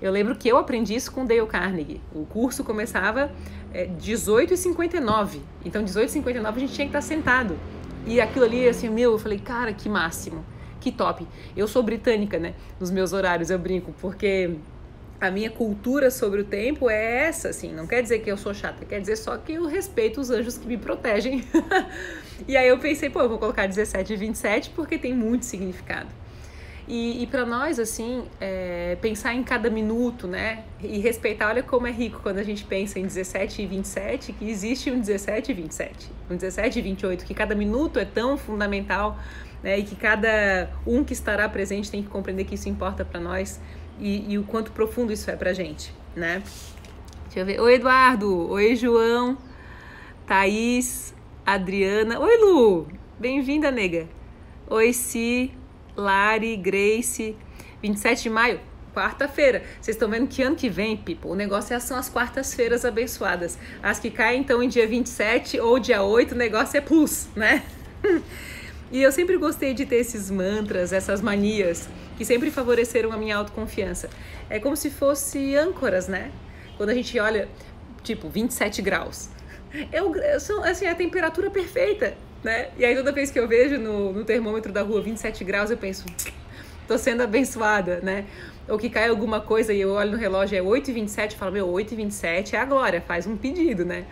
Eu 0.02 0.12
lembro 0.12 0.36
que 0.36 0.48
eu 0.48 0.58
aprendi 0.58 0.94
isso 0.94 1.10
com 1.12 1.24
Dale 1.24 1.46
Carnegie. 1.46 2.00
O 2.14 2.26
curso 2.26 2.62
começava 2.62 3.30
é, 3.72 3.86
18h59. 3.86 5.40
Então, 5.64 5.82
18h59 5.84 6.48
a 6.48 6.58
gente 6.58 6.72
tinha 6.72 6.86
que 6.86 6.96
estar 6.96 7.00
sentado. 7.00 7.58
E 8.06 8.20
aquilo 8.20 8.44
ali, 8.44 8.68
assim, 8.68 8.88
meu, 8.90 9.12
eu 9.12 9.18
falei, 9.18 9.38
cara, 9.38 9.72
que 9.72 9.88
máximo 9.88 10.44
que 10.86 10.92
top. 10.92 11.26
Eu 11.56 11.66
sou 11.66 11.82
britânica, 11.82 12.38
né? 12.38 12.54
Nos 12.78 12.92
meus 12.92 13.12
horários 13.12 13.50
eu 13.50 13.58
brinco, 13.58 13.92
porque 14.00 14.54
a 15.20 15.30
minha 15.30 15.50
cultura 15.50 16.10
sobre 16.10 16.42
o 16.42 16.44
tempo 16.44 16.90
é 16.90 17.26
essa, 17.26 17.48
assim. 17.48 17.72
Não 17.72 17.86
quer 17.86 18.02
dizer 18.02 18.20
que 18.20 18.30
eu 18.30 18.36
sou 18.36 18.52
chata, 18.52 18.84
quer 18.84 19.00
dizer 19.00 19.16
só 19.16 19.36
que 19.36 19.54
eu 19.54 19.66
respeito 19.66 20.20
os 20.20 20.30
anjos 20.30 20.58
que 20.58 20.66
me 20.66 20.76
protegem. 20.76 21.44
e 22.46 22.56
aí 22.56 22.68
eu 22.68 22.78
pensei, 22.78 23.08
pô, 23.08 23.20
eu 23.20 23.28
vou 23.28 23.38
colocar 23.38 23.66
17 23.66 24.12
e 24.12 24.16
27 24.16 24.70
porque 24.70 24.98
tem 24.98 25.14
muito 25.14 25.44
significado. 25.44 26.08
E, 26.88 27.24
e 27.24 27.26
para 27.26 27.44
nós, 27.44 27.80
assim, 27.80 28.26
é, 28.40 28.96
pensar 29.00 29.34
em 29.34 29.42
cada 29.42 29.68
minuto, 29.68 30.28
né? 30.28 30.62
E 30.80 30.98
respeitar, 31.00 31.48
olha 31.48 31.62
como 31.62 31.88
é 31.88 31.90
rico 31.90 32.20
quando 32.22 32.38
a 32.38 32.44
gente 32.44 32.64
pensa 32.64 33.00
em 33.00 33.02
17 33.02 33.62
e 33.62 33.66
27, 33.66 34.32
que 34.32 34.48
existe 34.48 34.88
um 34.92 35.00
17 35.00 35.50
e 35.50 35.54
27, 35.54 36.08
um 36.30 36.36
17 36.36 36.78
e 36.78 36.82
28, 36.82 37.24
que 37.24 37.34
cada 37.34 37.56
minuto 37.56 37.98
é 37.98 38.04
tão 38.04 38.38
fundamental 38.38 39.18
né? 39.62 39.78
E 39.78 39.82
que 39.82 39.96
cada 39.96 40.70
um 40.86 41.02
que 41.02 41.12
estará 41.12 41.48
presente 41.48 41.90
tem 41.90 42.02
que 42.02 42.08
compreender 42.08 42.44
que 42.44 42.54
isso 42.54 42.68
importa 42.68 43.04
para 43.04 43.18
nós 43.18 43.60
e, 43.98 44.32
e, 44.32 44.38
o 44.38 44.44
quanto 44.44 44.72
profundo 44.72 45.12
isso 45.12 45.30
é 45.30 45.36
para 45.36 45.52
gente, 45.52 45.92
né? 46.14 46.42
Deixa 47.24 47.40
eu 47.40 47.46
ver. 47.46 47.60
Oi, 47.60 47.74
Eduardo. 47.74 48.50
Oi, 48.50 48.76
João. 48.76 49.36
Thaís. 50.26 51.14
Adriana. 51.44 52.18
Oi, 52.18 52.36
Lu. 52.38 52.88
Bem-vinda, 53.18 53.70
nega. 53.70 54.08
Oi, 54.68 54.92
Si. 54.92 55.52
Lari. 55.96 56.56
Grace. 56.56 57.36
27 57.82 58.24
de 58.24 58.30
maio. 58.30 58.60
Quarta-feira. 58.94 59.62
Vocês 59.80 59.94
estão 59.94 60.08
vendo 60.08 60.26
que 60.26 60.42
ano 60.42 60.56
que 60.56 60.70
vem, 60.70 60.96
people, 60.96 61.30
o 61.30 61.34
negócio 61.34 61.74
é, 61.74 61.78
são 61.78 61.98
as 61.98 62.08
quartas-feiras 62.08 62.84
abençoadas. 62.84 63.58
As 63.82 63.98
que 63.98 64.10
caem, 64.10 64.40
então, 64.40 64.62
em 64.62 64.68
dia 64.68 64.88
27 64.88 65.60
ou 65.60 65.78
dia 65.78 66.02
8, 66.02 66.32
o 66.32 66.38
negócio 66.38 66.78
é 66.78 66.80
plus, 66.80 67.28
né? 67.36 67.62
E 68.90 69.02
eu 69.02 69.10
sempre 69.10 69.36
gostei 69.36 69.74
de 69.74 69.84
ter 69.84 69.96
esses 69.96 70.30
mantras, 70.30 70.92
essas 70.92 71.20
manias, 71.20 71.88
que 72.16 72.24
sempre 72.24 72.50
favoreceram 72.50 73.12
a 73.12 73.16
minha 73.16 73.36
autoconfiança. 73.36 74.08
É 74.48 74.60
como 74.60 74.76
se 74.76 74.90
fosse 74.90 75.56
âncoras, 75.56 76.06
né? 76.06 76.30
Quando 76.76 76.90
a 76.90 76.94
gente 76.94 77.18
olha, 77.18 77.48
tipo, 78.04 78.28
27 78.28 78.80
graus. 78.82 79.28
Sou, 80.40 80.62
assim, 80.62 80.86
a 80.86 80.94
temperatura 80.94 81.50
perfeita, 81.50 82.14
né? 82.44 82.68
E 82.78 82.84
aí 82.84 82.94
toda 82.94 83.10
vez 83.10 83.30
que 83.30 83.38
eu 83.38 83.48
vejo 83.48 83.76
no, 83.76 84.12
no 84.12 84.24
termômetro 84.24 84.72
da 84.72 84.82
rua 84.82 85.02
27 85.02 85.42
graus, 85.42 85.70
eu 85.70 85.76
penso, 85.76 86.04
tô 86.86 86.96
sendo 86.96 87.22
abençoada, 87.22 88.00
né? 88.00 88.24
Ou 88.68 88.78
que 88.78 88.88
cai 88.88 89.08
alguma 89.08 89.40
coisa 89.40 89.72
e 89.72 89.80
eu 89.80 89.90
olho 89.90 90.12
no 90.12 90.16
relógio, 90.16 90.56
é 90.56 90.62
8h27, 90.62 91.32
eu 91.32 91.38
falo, 91.38 91.52
meu, 91.52 91.68
8h27 91.68 92.54
é 92.54 92.58
a 92.58 92.64
glória, 92.64 93.00
faz 93.00 93.26
um 93.26 93.36
pedido, 93.36 93.84
né? 93.84 94.06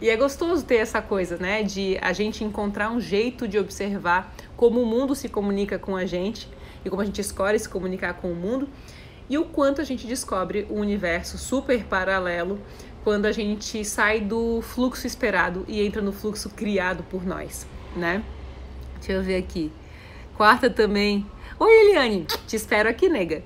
E 0.00 0.10
é 0.10 0.16
gostoso 0.16 0.64
ter 0.64 0.76
essa 0.76 1.00
coisa, 1.00 1.36
né? 1.36 1.62
De 1.62 1.98
a 2.00 2.12
gente 2.12 2.44
encontrar 2.44 2.90
um 2.90 3.00
jeito 3.00 3.46
de 3.46 3.58
observar 3.58 4.34
como 4.56 4.80
o 4.80 4.86
mundo 4.86 5.14
se 5.14 5.28
comunica 5.28 5.78
com 5.78 5.96
a 5.96 6.04
gente 6.04 6.48
e 6.84 6.90
como 6.90 7.02
a 7.02 7.04
gente 7.04 7.20
escolhe 7.20 7.58
se 7.58 7.68
comunicar 7.68 8.14
com 8.14 8.30
o 8.30 8.34
mundo 8.34 8.68
e 9.28 9.38
o 9.38 9.44
quanto 9.44 9.80
a 9.80 9.84
gente 9.84 10.06
descobre 10.06 10.66
um 10.70 10.80
universo 10.80 11.38
super 11.38 11.84
paralelo 11.84 12.60
quando 13.02 13.26
a 13.26 13.32
gente 13.32 13.84
sai 13.84 14.20
do 14.20 14.60
fluxo 14.62 15.06
esperado 15.06 15.64
e 15.68 15.84
entra 15.84 16.00
no 16.00 16.12
fluxo 16.12 16.50
criado 16.50 17.02
por 17.04 17.24
nós, 17.24 17.66
né? 17.96 18.22
Deixa 18.96 19.12
eu 19.12 19.22
ver 19.22 19.36
aqui. 19.36 19.70
Quarta 20.36 20.70
também. 20.70 21.26
Oi, 21.58 21.70
Eliane, 21.70 22.26
te 22.46 22.56
espero 22.56 22.88
aqui, 22.88 23.08
nega. 23.08 23.42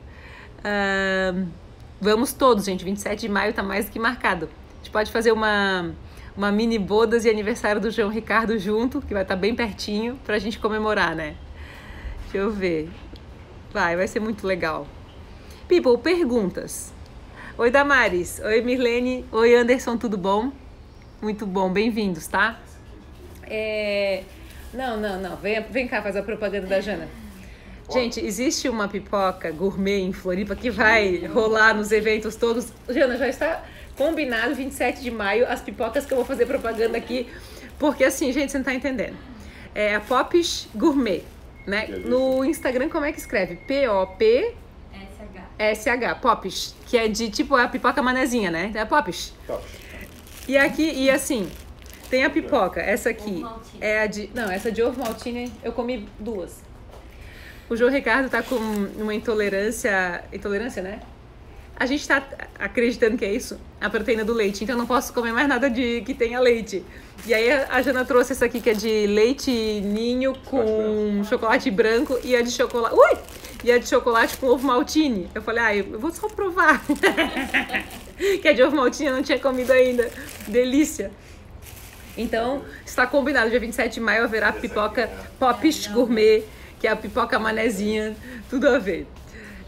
Uh, 0.59 1.47
vamos 2.01 2.33
todos, 2.33 2.65
gente. 2.65 2.85
27 2.85 3.21
de 3.21 3.29
maio 3.29 3.53
tá 3.53 3.63
mais 3.63 3.87
do 3.87 3.93
que 3.93 3.99
marcado. 3.99 4.47
A 4.47 4.79
gente 4.79 4.91
pode 4.91 5.11
fazer 5.11 5.33
uma 5.33 5.93
uma 6.39 6.53
mini 6.53 6.79
bodas 6.79 7.25
e 7.25 7.29
aniversário 7.29 7.81
do 7.81 7.91
João 7.91 8.09
Ricardo 8.09 8.57
junto, 8.61 9.03
que 9.03 9.13
vai 9.13 9.25
estar 9.25 9.35
tá 9.35 9.41
bem 9.41 9.57
pertinho, 9.57 10.17
pra 10.25 10.39
gente 10.39 10.57
comemorar, 10.57 11.17
né? 11.17 11.35
Deixa 12.23 12.39
eu 12.39 12.53
ver. 12.53 12.89
Vai, 13.73 13.97
vai 13.97 14.07
ser 14.07 14.21
muito 14.21 14.47
legal. 14.47 14.87
People, 15.69 15.99
perguntas. 15.99 16.93
Oi, 17.59 17.73
Damares. 17.73 18.39
Oi, 18.39 18.63
Mirlene. 18.63 19.25
Oi, 19.33 19.57
Anderson, 19.57 19.97
tudo 19.97 20.17
bom? 20.17 20.53
Muito 21.21 21.45
bom, 21.45 21.73
bem-vindos, 21.73 22.29
tá? 22.29 22.61
É... 23.43 24.23
Não, 24.73 24.97
não, 24.97 25.21
não. 25.21 25.37
Vem, 25.39 25.61
vem 25.63 25.89
cá 25.89 26.01
fazer 26.01 26.21
a 26.21 26.23
propaganda 26.23 26.69
da 26.69 26.81
Jana. 26.81 27.09
Gente, 27.91 28.25
existe 28.25 28.69
uma 28.69 28.87
pipoca 28.87 29.51
gourmet 29.51 30.03
em 30.03 30.13
Floripa 30.13 30.55
que 30.55 30.71
vai 30.71 31.27
rolar 31.27 31.75
nos 31.75 31.91
eventos 31.91 32.37
todos. 32.37 32.73
Jana, 32.89 33.17
já 33.17 33.27
está 33.27 33.65
combinado 33.99 34.55
27 34.55 35.03
de 35.03 35.11
maio, 35.11 35.47
as 35.47 35.61
pipocas 35.61 36.07
que 36.07 36.13
eu 36.13 36.17
vou 36.17 36.25
fazer 36.25 36.47
propaganda 36.47 36.97
aqui, 36.97 37.29
porque 37.79 38.05
assim, 38.05 38.33
gente, 38.33 38.53
você 38.53 38.59
não 38.59 38.65
tá 38.65 38.73
entendendo. 38.73 39.17
É 39.75 39.97
a 39.97 40.01
Pops 40.01 40.69
Gourmet, 40.75 41.23
né? 41.67 41.89
No 42.05 42.45
Instagram, 42.45 42.89
como 42.89 43.05
é 43.05 43.13
que 43.13 43.19
escreve? 43.19 43.57
P-O-P... 43.57 44.55
S-H, 45.59 46.15
Pops, 46.15 46.77
que 46.87 46.97
é 46.97 47.09
de 47.09 47.29
tipo 47.31 47.57
a 47.57 47.67
pipoca 47.67 48.01
manezinha, 48.01 48.49
né? 48.49 48.71
É 48.75 48.85
Pops. 48.85 49.35
Pops. 49.45 49.67
E 50.47 50.57
aqui, 50.57 50.89
e 50.89 51.11
assim, 51.11 51.51
tem 52.09 52.25
a 52.25 52.31
pipoca, 52.31 52.81
essa 52.81 53.11
aqui 53.11 53.45
é 53.81 54.03
a 54.03 54.07
de. 54.07 54.31
Não, 54.33 54.49
essa 54.51 54.71
de 54.71 54.81
ovo 54.83 55.01
maltine 55.01 55.53
eu 55.63 55.73
comi 55.73 56.09
duas. 56.19 56.63
O 57.69 57.77
João 57.77 57.91
Ricardo 57.91 58.31
tá 58.31 58.41
com 58.41 58.55
uma 58.55 59.13
intolerância. 59.13 60.25
Intolerância, 60.33 60.81
né? 60.81 61.01
A 61.79 61.87
gente 61.87 62.01
está 62.01 62.21
acreditando 62.59 63.17
que 63.17 63.25
é 63.25 63.33
isso, 63.33 63.57
a 63.81 63.89
proteína 63.89 64.25
do 64.25 64.33
leite. 64.33 64.65
Então 64.65 64.75
eu 64.75 64.79
não 64.79 64.87
posso 64.87 65.13
comer 65.13 65.33
mais 65.33 65.47
nada 65.47 65.71
de 65.71 66.03
que 66.03 66.13
tenha 66.13 66.41
leite. 66.41 66.85
E 67.25 67.33
aí 67.33 67.53
a 67.53 67.81
Jana 67.81 68.05
trouxe 68.05 68.33
essa 68.33 68.47
aqui 68.47 68.61
que 68.61 68.71
é 68.71 68.75
de 68.75 69.07
leite 69.07 69.51
ninho 69.51 70.35
com 70.45 71.23
chocolate 71.25 71.71
branco 71.71 72.19
e 72.25 72.35
a 72.35 72.43
de 72.43 72.51
chocolate. 72.51 72.97
Ui! 72.97 73.19
E 73.63 73.71
a 73.71 73.79
de 73.79 73.89
chocolate 73.89 74.37
com 74.39 74.49
ovo 74.49 74.67
maltine. 74.67 75.29
Eu 75.33 75.43
falei, 75.43 75.63
ah, 75.63 75.77
eu 75.77 76.01
vou 76.01 76.11
só 76.11 76.29
provar. 76.29 76.83
que 78.43 78.49
a 78.49 78.53
de 78.53 78.63
ovo 78.63 78.75
maltine 78.75 79.11
eu 79.11 79.15
não 79.15 79.23
tinha 79.23 79.39
comido 79.39 79.73
ainda. 79.73 80.11
Delícia. 80.49 81.13
Então, 82.17 82.65
está 82.85 83.07
combinado, 83.07 83.51
dia 83.51 83.61
27 83.61 83.95
de 83.95 84.01
maio 84.01 84.25
haverá 84.25 84.53
pipoca 84.53 85.09
Popish 85.39 85.87
Gourmet, 85.87 86.43
que 86.81 86.89
é 86.89 86.91
a 86.91 86.97
pipoca 86.97 87.39
manezinha, 87.39 88.17
tudo 88.51 88.69
a 88.69 88.81
ver. 88.81 89.07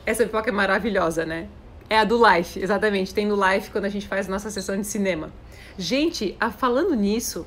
Essa 0.05 0.25
pipoca 0.25 0.51
é 0.51 0.53
maravilhosa, 0.53 1.25
né? 1.25 1.47
É 1.91 1.99
a 1.99 2.05
do 2.05 2.17
Life, 2.17 2.57
exatamente. 2.63 3.13
Tem 3.13 3.27
no 3.27 3.35
Life 3.35 3.73
quando 3.73 3.85
a 3.85 3.89
gente 3.89 4.07
faz 4.07 4.29
a 4.29 4.31
nossa 4.31 4.49
sessão 4.49 4.81
de 4.81 4.87
cinema. 4.87 5.33
Gente, 5.77 6.37
falando 6.57 6.95
nisso, 6.95 7.45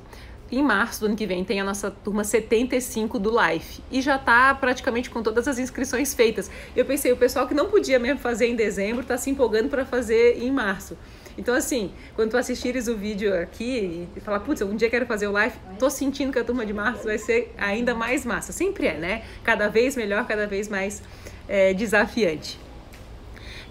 em 0.51 0.61
março 0.61 0.99
do 0.99 1.05
ano 1.05 1.15
que 1.15 1.25
vem 1.25 1.45
tem 1.45 1.61
a 1.61 1.63
nossa 1.63 1.89
turma 1.89 2.25
75 2.25 3.17
do 3.17 3.31
Life 3.31 3.81
e 3.89 4.01
já 4.01 4.17
tá 4.17 4.53
praticamente 4.53 5.09
com 5.09 5.23
todas 5.23 5.47
as 5.47 5.59
inscrições 5.59 6.13
feitas. 6.13 6.51
Eu 6.75 6.83
pensei, 6.83 7.09
o 7.13 7.15
pessoal 7.15 7.47
que 7.47 7.53
não 7.53 7.67
podia 7.69 7.97
mesmo 7.97 8.19
fazer 8.19 8.47
em 8.47 8.55
dezembro 8.55 9.05
tá 9.05 9.17
se 9.17 9.29
empolgando 9.29 9.69
para 9.69 9.85
fazer 9.85 10.37
em 10.43 10.51
março. 10.51 10.97
Então, 11.37 11.55
assim, 11.55 11.93
quando 12.13 12.31
tu 12.31 12.37
assistires 12.37 12.89
o 12.89 12.97
vídeo 12.97 13.33
aqui 13.33 14.09
e 14.13 14.19
falar, 14.19 14.41
putz, 14.41 14.61
um 14.61 14.75
dia 14.75 14.89
quero 14.89 15.05
fazer 15.05 15.25
o 15.25 15.31
live, 15.31 15.55
tô 15.79 15.89
sentindo 15.89 16.33
que 16.33 16.37
a 16.37 16.43
turma 16.43 16.65
de 16.65 16.73
março 16.73 17.05
vai 17.05 17.17
ser 17.17 17.53
ainda 17.57 17.95
mais 17.95 18.25
massa. 18.25 18.51
Sempre 18.51 18.87
é, 18.87 18.97
né? 18.97 19.23
Cada 19.41 19.69
vez 19.69 19.95
melhor, 19.95 20.27
cada 20.27 20.45
vez 20.45 20.67
mais 20.67 21.01
é, 21.47 21.73
desafiante. 21.73 22.59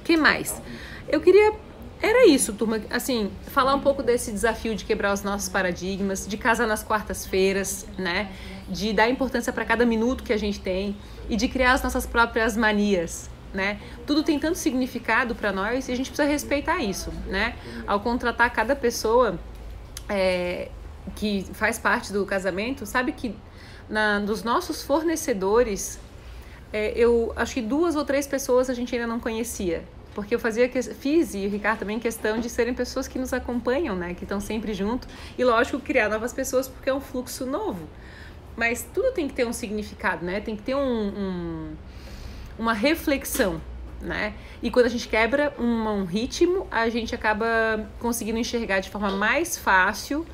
Que 0.02 0.16
mais? 0.16 0.60
Eu 1.08 1.20
queria 1.20 1.52
era 2.02 2.26
isso, 2.26 2.52
turma. 2.52 2.80
Assim, 2.90 3.30
falar 3.46 3.76
um 3.76 3.80
pouco 3.80 4.02
desse 4.02 4.32
desafio 4.32 4.74
de 4.74 4.84
quebrar 4.84 5.12
os 5.12 5.22
nossos 5.22 5.48
paradigmas, 5.48 6.26
de 6.26 6.36
casar 6.36 6.66
nas 6.66 6.82
quartas-feiras, 6.82 7.86
né? 7.96 8.32
De 8.68 8.92
dar 8.92 9.08
importância 9.08 9.52
para 9.52 9.64
cada 9.64 9.86
minuto 9.86 10.24
que 10.24 10.32
a 10.32 10.36
gente 10.36 10.58
tem 10.58 10.96
e 11.30 11.36
de 11.36 11.46
criar 11.46 11.74
as 11.74 11.82
nossas 11.82 12.04
próprias 12.04 12.56
manias, 12.56 13.30
né? 13.54 13.80
Tudo 14.04 14.24
tem 14.24 14.36
tanto 14.36 14.58
significado 14.58 15.36
para 15.36 15.52
nós 15.52 15.88
e 15.88 15.92
a 15.92 15.96
gente 15.96 16.10
precisa 16.10 16.28
respeitar 16.28 16.82
isso, 16.82 17.12
né? 17.28 17.54
Ao 17.86 18.00
contratar 18.00 18.52
cada 18.52 18.74
pessoa 18.74 19.38
é, 20.08 20.70
que 21.14 21.46
faz 21.52 21.78
parte 21.78 22.12
do 22.12 22.26
casamento, 22.26 22.84
sabe 22.84 23.12
que 23.12 23.32
na, 23.88 24.18
dos 24.18 24.42
nossos 24.42 24.82
fornecedores, 24.82 26.00
é, 26.72 26.92
eu 26.96 27.32
acho 27.36 27.54
que 27.54 27.62
duas 27.62 27.96
ou 27.96 28.04
três 28.04 28.26
pessoas 28.26 28.70
a 28.70 28.74
gente 28.74 28.94
ainda 28.94 29.06
não 29.06 29.20
conhecia. 29.20 29.84
Porque 30.14 30.34
eu 30.34 30.38
fazia, 30.38 30.68
fiz 30.68 31.34
e 31.34 31.46
o 31.46 31.50
Ricardo 31.50 31.80
também 31.80 31.98
questão 31.98 32.38
de 32.38 32.50
serem 32.50 32.74
pessoas 32.74 33.08
que 33.08 33.18
nos 33.18 33.32
acompanham, 33.32 33.96
né? 33.96 34.12
Que 34.14 34.24
estão 34.24 34.40
sempre 34.40 34.74
junto. 34.74 35.08
E 35.38 35.44
lógico, 35.44 35.80
criar 35.80 36.08
novas 36.08 36.32
pessoas 36.32 36.68
porque 36.68 36.90
é 36.90 36.94
um 36.94 37.00
fluxo 37.00 37.46
novo. 37.46 37.88
Mas 38.54 38.86
tudo 38.92 39.12
tem 39.12 39.26
que 39.26 39.32
ter 39.32 39.46
um 39.46 39.52
significado, 39.52 40.24
né? 40.24 40.40
Tem 40.40 40.54
que 40.54 40.62
ter 40.62 40.74
um, 40.74 41.08
um 41.08 41.76
uma 42.58 42.74
reflexão, 42.74 43.60
né? 44.00 44.34
E 44.62 44.70
quando 44.70 44.86
a 44.86 44.88
gente 44.88 45.08
quebra 45.08 45.54
um, 45.58 45.88
um 45.88 46.04
ritmo, 46.04 46.66
a 46.70 46.88
gente 46.88 47.14
acaba 47.14 47.88
conseguindo 47.98 48.38
enxergar 48.38 48.80
de 48.80 48.90
forma 48.90 49.10
mais 49.10 49.56
fácil 49.56 50.26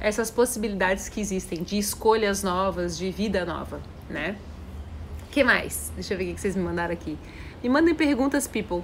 essas 0.00 0.30
possibilidades 0.30 1.08
que 1.08 1.20
existem 1.20 1.62
de 1.62 1.78
escolhas 1.78 2.42
novas, 2.42 2.96
de 2.96 3.10
vida 3.10 3.44
nova, 3.44 3.80
né? 4.08 4.36
Que 5.36 5.44
mais? 5.44 5.92
Deixa 5.94 6.14
eu 6.14 6.18
ver 6.18 6.30
o 6.30 6.34
que 6.34 6.40
vocês 6.40 6.56
me 6.56 6.62
mandaram 6.62 6.94
aqui. 6.94 7.18
Me 7.62 7.68
mandem 7.68 7.94
perguntas, 7.94 8.48
people. 8.48 8.82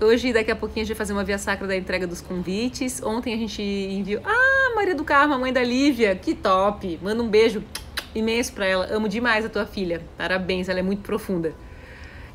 Hoje, 0.00 0.32
daqui 0.32 0.48
a 0.48 0.54
pouquinho, 0.54 0.82
a 0.82 0.86
gente 0.86 0.94
vai 0.94 0.98
fazer 0.98 1.12
uma 1.12 1.24
via 1.24 1.38
sacra 1.38 1.66
da 1.66 1.74
entrega 1.74 2.06
dos 2.06 2.20
convites. 2.20 3.02
Ontem 3.02 3.34
a 3.34 3.36
gente 3.36 3.60
enviou. 3.60 4.22
Ah, 4.24 4.72
Maria 4.76 4.94
do 4.94 5.02
Carmo, 5.02 5.34
a 5.34 5.38
mãe 5.38 5.52
da 5.52 5.60
Lívia, 5.60 6.14
que 6.14 6.36
top! 6.36 7.00
Manda 7.02 7.20
um 7.20 7.28
beijo 7.28 7.64
imenso 8.14 8.52
para 8.52 8.64
ela. 8.64 8.86
Amo 8.94 9.08
demais 9.08 9.44
a 9.44 9.48
tua 9.48 9.66
filha. 9.66 10.00
Parabéns, 10.16 10.68
ela 10.68 10.78
é 10.78 10.84
muito 10.84 11.02
profunda. 11.02 11.52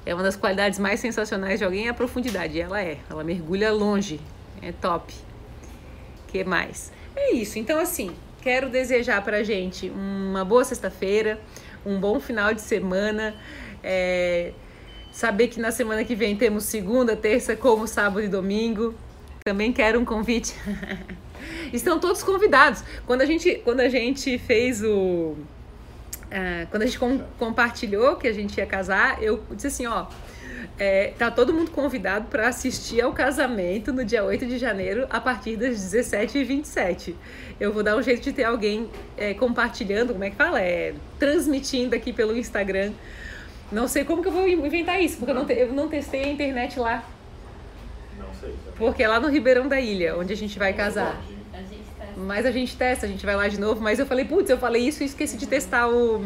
É 0.05 0.13
uma 0.13 0.21
das 0.23 0.35
qualidades 0.35 0.77
mais 0.77 0.99
sensacionais 0.99 1.57
de 1.57 1.63
alguém 1.63 1.87
é 1.87 1.89
a 1.89 1.93
profundidade. 1.93 2.59
Ela 2.59 2.81
é. 2.81 2.97
Ela 3.09 3.23
mergulha 3.23 3.71
longe. 3.71 4.19
É 4.61 4.73
top. 4.73 5.13
que 6.27 6.43
mais? 6.43 6.91
É 7.15 7.31
isso. 7.31 7.57
Então, 7.57 7.79
assim, 7.79 8.11
quero 8.41 8.67
desejar 8.67 9.23
pra 9.23 9.41
gente 9.41 9.89
uma 9.89 10.43
boa 10.43 10.65
sexta-feira, 10.65 11.39
um 11.89 11.99
bom 11.99 12.19
final 12.19 12.53
de 12.53 12.61
semana. 12.61 13.35
É, 13.83 14.51
saber 15.11 15.47
que 15.47 15.59
na 15.59 15.71
semana 15.71 16.03
que 16.03 16.15
vem 16.15 16.35
temos 16.35 16.65
segunda, 16.65 17.15
terça, 17.15 17.55
como 17.55 17.87
sábado 17.87 18.21
e 18.21 18.27
domingo. 18.27 18.93
Também 19.43 19.73
quero 19.73 19.99
um 19.99 20.05
convite. 20.05 20.53
Estão 21.73 21.99
todos 21.99 22.21
convidados. 22.23 22.83
Quando 23.05 23.21
a 23.21 23.25
gente, 23.25 23.55
quando 23.63 23.79
a 23.79 23.89
gente 23.89 24.37
fez 24.37 24.83
o 24.83 25.35
é, 26.31 26.67
quando 26.69 26.83
a 26.83 26.85
gente 26.85 26.99
com, 26.99 27.19
compartilhou 27.39 28.15
que 28.15 28.27
a 28.27 28.33
gente 28.33 28.57
ia 28.57 28.65
casar, 28.65 29.21
eu 29.21 29.43
disse 29.51 29.67
assim, 29.67 29.87
ó, 29.87 30.05
é, 30.77 31.13
tá 31.17 31.29
todo 31.29 31.53
mundo 31.53 31.71
convidado 31.71 32.27
para 32.27 32.47
assistir 32.47 33.01
ao 33.01 33.11
casamento 33.13 33.91
no 33.91 34.03
dia 34.05 34.23
8 34.23 34.45
de 34.45 34.57
janeiro, 34.57 35.05
a 35.09 35.19
partir 35.19 35.55
das 35.55 35.77
17h27. 35.77 37.13
Eu 37.59 37.73
vou 37.73 37.83
dar 37.83 37.97
um 37.97 38.01
jeito 38.01 38.21
de 38.21 38.33
ter 38.33 38.43
alguém 38.43 38.89
é, 39.17 39.33
compartilhando, 39.33 40.13
como 40.13 40.23
é 40.23 40.29
que 40.29 40.35
fala? 40.35 40.61
É, 40.61 40.93
transmitindo 41.17 41.95
aqui 41.95 42.13
pelo 42.13 42.35
Instagram. 42.37 42.91
Não 43.71 43.87
sei 43.87 44.03
como 44.03 44.21
que 44.21 44.27
eu 44.27 44.31
vou 44.31 44.47
inventar 44.47 45.01
isso, 45.01 45.17
porque 45.17 45.31
eu 45.31 45.35
não, 45.35 45.45
te, 45.45 45.53
eu 45.53 45.73
não 45.73 45.87
testei 45.87 46.23
a 46.23 46.27
internet 46.27 46.79
lá. 46.79 47.03
Não 48.17 48.33
sei. 48.33 48.55
Porque 48.77 49.03
é 49.03 49.07
lá 49.07 49.19
no 49.19 49.27
Ribeirão 49.27 49.67
da 49.67 49.79
Ilha, 49.79 50.17
onde 50.17 50.33
a 50.33 50.35
gente 50.35 50.57
vai 50.57 50.73
casar. 50.73 51.21
Mas 52.17 52.45
a 52.45 52.51
gente 52.51 52.75
testa, 52.75 53.05
a 53.05 53.09
gente 53.09 53.25
vai 53.25 53.35
lá 53.35 53.47
de 53.47 53.59
novo. 53.59 53.81
Mas 53.81 53.99
eu 53.99 54.05
falei, 54.05 54.25
putz, 54.25 54.49
eu 54.49 54.57
falei 54.57 54.87
isso 54.87 55.03
e 55.03 55.05
esqueci 55.05 55.37
de 55.37 55.47
testar 55.47 55.87
o. 55.87 56.25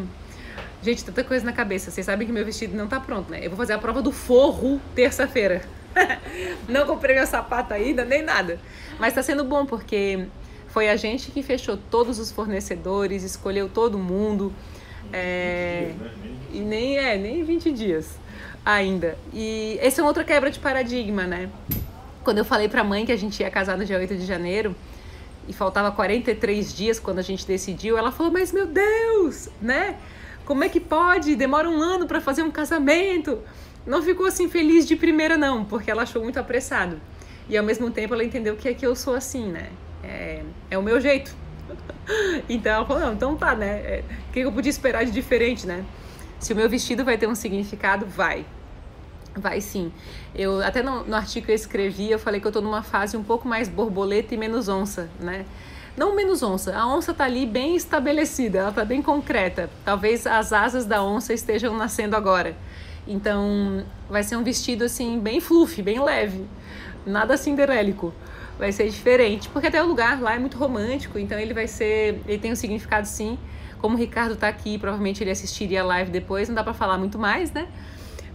Gente, 0.84 1.06
tanta 1.06 1.24
coisa 1.24 1.46
na 1.46 1.54
cabeça. 1.54 1.90
Vocês 1.90 2.06
sabem 2.06 2.28
que 2.28 2.34
meu 2.34 2.44
vestido 2.44 2.76
não 2.76 2.88
tá 2.88 3.00
pronto, 3.00 3.32
né? 3.32 3.40
Eu 3.42 3.50
vou 3.50 3.58
fazer 3.58 3.72
a 3.72 3.78
prova 3.78 4.02
do 4.02 4.12
forro 4.12 4.82
terça-feira. 4.94 5.62
não 6.68 6.86
comprei 6.86 7.16
meu 7.16 7.26
sapato 7.26 7.74
ainda, 7.74 8.04
nem 8.04 8.22
nada. 8.22 8.60
Mas 9.00 9.14
tá 9.14 9.24
sendo 9.24 9.46
bom, 9.46 9.66
porque 9.66 10.26
foi 10.68 10.90
a 10.90 10.98
gente 10.98 11.32
que 11.32 11.42
fechou 11.42 11.78
todos 11.78 12.20
os 12.20 12.32
fornecedores, 12.32 13.24
escolheu 13.24 13.70
todo 13.70 13.98
mundo. 13.98 14.52
É... 15.14 15.94
Dias, 15.98 16.18
né? 16.18 16.32
E 16.52 16.60
nem 16.60 16.98
é, 16.98 17.18
nem 17.18 17.44
20 17.46 17.72
dias 17.72 18.20
ainda. 18.66 19.18
E 19.34 19.80
esse 19.82 20.02
é 20.02 20.04
outra 20.04 20.26
quebra 20.26 20.52
de 20.52 20.60
paradigma, 20.60 21.24
né? 21.24 21.50
Quando 22.26 22.40
eu 22.40 22.46
falei 22.46 22.68
pra 22.68 22.84
mãe 22.84 23.06
que 23.06 23.12
a 23.12 23.18
gente 23.18 23.40
ia 23.40 23.50
casar 23.50 23.78
no 23.78 23.86
dia 23.86 23.98
8 23.98 24.16
de 24.18 24.26
janeiro, 24.26 24.76
e 25.48 25.54
faltava 25.54 25.92
43 25.92 26.74
dias 26.74 27.00
quando 27.00 27.20
a 27.20 27.22
gente 27.22 27.46
decidiu, 27.46 27.98
ela 27.98 28.12
falou: 28.12 28.32
Mas 28.32 28.52
meu 28.52 28.66
Deus, 28.66 29.50
né? 29.62 29.98
Como 30.46 30.64
é 30.64 30.70
que 30.70 30.80
pode? 30.80 31.36
Demora 31.36 31.70
um 31.70 31.82
ano 31.82 32.06
para 32.06 32.20
fazer 32.20 32.44
um 32.44 32.52
casamento. 32.52 33.40
Não 33.86 34.02
ficou 34.02 34.26
assim 34.26 34.50
feliz 34.50 34.88
de 34.88 34.96
primeira, 34.96 35.38
não, 35.38 35.66
porque 35.66 35.92
ela 35.92 36.04
achou 36.04 36.22
muito 36.22 36.40
apressado. 36.40 37.00
E 37.50 37.58
ao 37.58 37.64
mesmo 37.64 37.92
tempo 37.92 38.14
ela 38.14 38.24
entendeu 38.24 38.56
que 38.56 38.68
é 38.68 38.74
que 38.74 38.86
eu 38.86 38.96
sou 38.96 39.16
assim, 39.16 39.52
né? 39.52 39.70
É, 40.04 40.42
é 40.72 40.78
o 40.78 40.84
meu 40.84 41.00
jeito. 41.00 41.36
então 42.48 42.72
ela 42.72 42.86
falou: 42.86 43.04
Não, 43.04 43.14
então 43.14 43.36
tá, 43.36 43.56
né? 43.56 43.80
É, 43.80 44.04
o 44.30 44.34
que 44.34 44.40
eu 44.40 44.52
podia 44.52 44.70
esperar 44.70 45.06
de 45.06 45.12
diferente, 45.12 45.68
né? 45.68 45.84
Se 46.40 46.54
o 46.54 46.56
meu 46.56 46.70
vestido 46.70 47.06
vai 47.06 47.18
ter 47.18 47.28
um 47.28 47.36
significado, 47.36 48.06
vai. 48.06 48.46
Vai 49.36 49.62
sim. 49.62 49.92
Eu 50.36 50.62
até 50.62 50.84
no, 50.84 51.04
no, 51.06 51.16
artigo 51.16 51.46
que 51.46 51.52
eu 51.52 51.56
escrevi, 51.56 52.12
eu 52.12 52.20
falei 52.20 52.40
que 52.40 52.48
eu 52.48 52.52
tô 52.52 52.62
numa 52.62 52.84
fase 52.84 53.18
um 53.18 53.24
pouco 53.24 53.48
mais 53.48 53.68
borboleta 53.68 54.36
e 54.36 54.38
menos 54.38 54.70
onça, 54.70 55.10
né? 55.20 55.46
Não 55.96 56.16
menos 56.16 56.42
onça, 56.42 56.76
a 56.76 56.88
onça 56.88 57.14
tá 57.14 57.26
ali 57.26 57.46
bem 57.46 57.76
estabelecida, 57.76 58.60
ela 58.60 58.72
tá 58.72 58.84
bem 58.84 59.00
concreta. 59.02 59.70
Talvez 59.86 60.26
as 60.26 60.52
asas 60.52 60.86
da 60.86 61.04
onça 61.04 61.34
estejam 61.34 61.78
nascendo 61.78 62.16
agora. 62.16 62.56
Então, 63.08 63.84
vai 64.10 64.24
ser 64.24 64.36
um 64.36 64.44
vestido 64.44 64.86
assim 64.86 65.20
bem 65.20 65.40
fluffy, 65.40 65.84
bem 65.84 66.02
leve, 66.02 66.48
nada 67.06 67.38
cinderélico. 67.38 68.12
Vai 68.58 68.72
ser 68.72 68.90
diferente, 68.90 69.50
porque 69.50 69.68
até 69.68 69.84
o 69.84 69.86
lugar 69.86 70.20
lá 70.20 70.34
é 70.34 70.40
muito 70.40 70.58
romântico, 70.58 71.20
então 71.20 71.38
ele 71.38 71.54
vai 71.54 71.68
ser, 71.68 72.22
ele 72.28 72.40
tem 72.40 72.52
um 72.52 72.56
significado 72.56 73.08
sim. 73.08 73.38
Como 73.80 73.96
o 73.96 73.98
Ricardo 73.98 74.36
tá 74.36 74.48
aqui, 74.48 74.80
provavelmente 74.80 75.24
ele 75.24 75.32
assistiria 75.32 75.82
a 75.82 75.86
live 75.86 76.10
depois, 76.10 76.48
não 76.48 76.56
dá 76.56 76.64
para 76.64 76.74
falar 76.74 76.98
muito 76.98 77.20
mais, 77.20 77.52
né? 77.52 77.68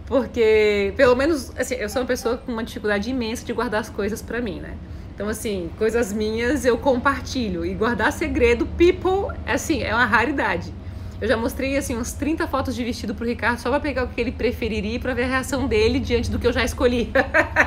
Porque, 0.05 0.93
pelo 0.95 1.15
menos, 1.15 1.51
assim, 1.57 1.75
eu 1.75 1.89
sou 1.89 2.01
uma 2.01 2.07
pessoa 2.07 2.37
com 2.37 2.51
uma 2.51 2.63
dificuldade 2.63 3.09
imensa 3.09 3.45
de 3.45 3.51
guardar 3.51 3.81
as 3.81 3.89
coisas 3.89 4.21
para 4.21 4.39
mim, 4.41 4.59
né? 4.59 4.77
Então, 5.19 5.27
assim, 5.27 5.69
coisas 5.77 6.13
minhas 6.13 6.63
eu 6.63 6.77
compartilho. 6.77 7.65
E 7.65 7.73
guardar 7.73 8.13
segredo, 8.13 8.65
people, 8.65 9.37
assim, 9.45 9.83
é 9.83 9.93
uma 9.93 10.05
raridade. 10.05 10.73
Eu 11.19 11.27
já 11.27 11.35
mostrei, 11.35 11.75
assim, 11.75 11.97
uns 11.97 12.13
30 12.13 12.47
fotos 12.47 12.73
de 12.73 12.85
vestido 12.85 13.13
pro 13.13 13.25
Ricardo 13.25 13.59
só 13.59 13.69
pra 13.69 13.81
pegar 13.81 14.05
o 14.05 14.07
que 14.07 14.21
ele 14.21 14.31
preferiria 14.31 14.97
para 14.97 15.13
ver 15.13 15.23
a 15.23 15.27
reação 15.27 15.67
dele 15.67 15.99
diante 15.99 16.31
do 16.31 16.39
que 16.39 16.47
eu 16.47 16.53
já 16.53 16.63
escolhi. 16.63 17.11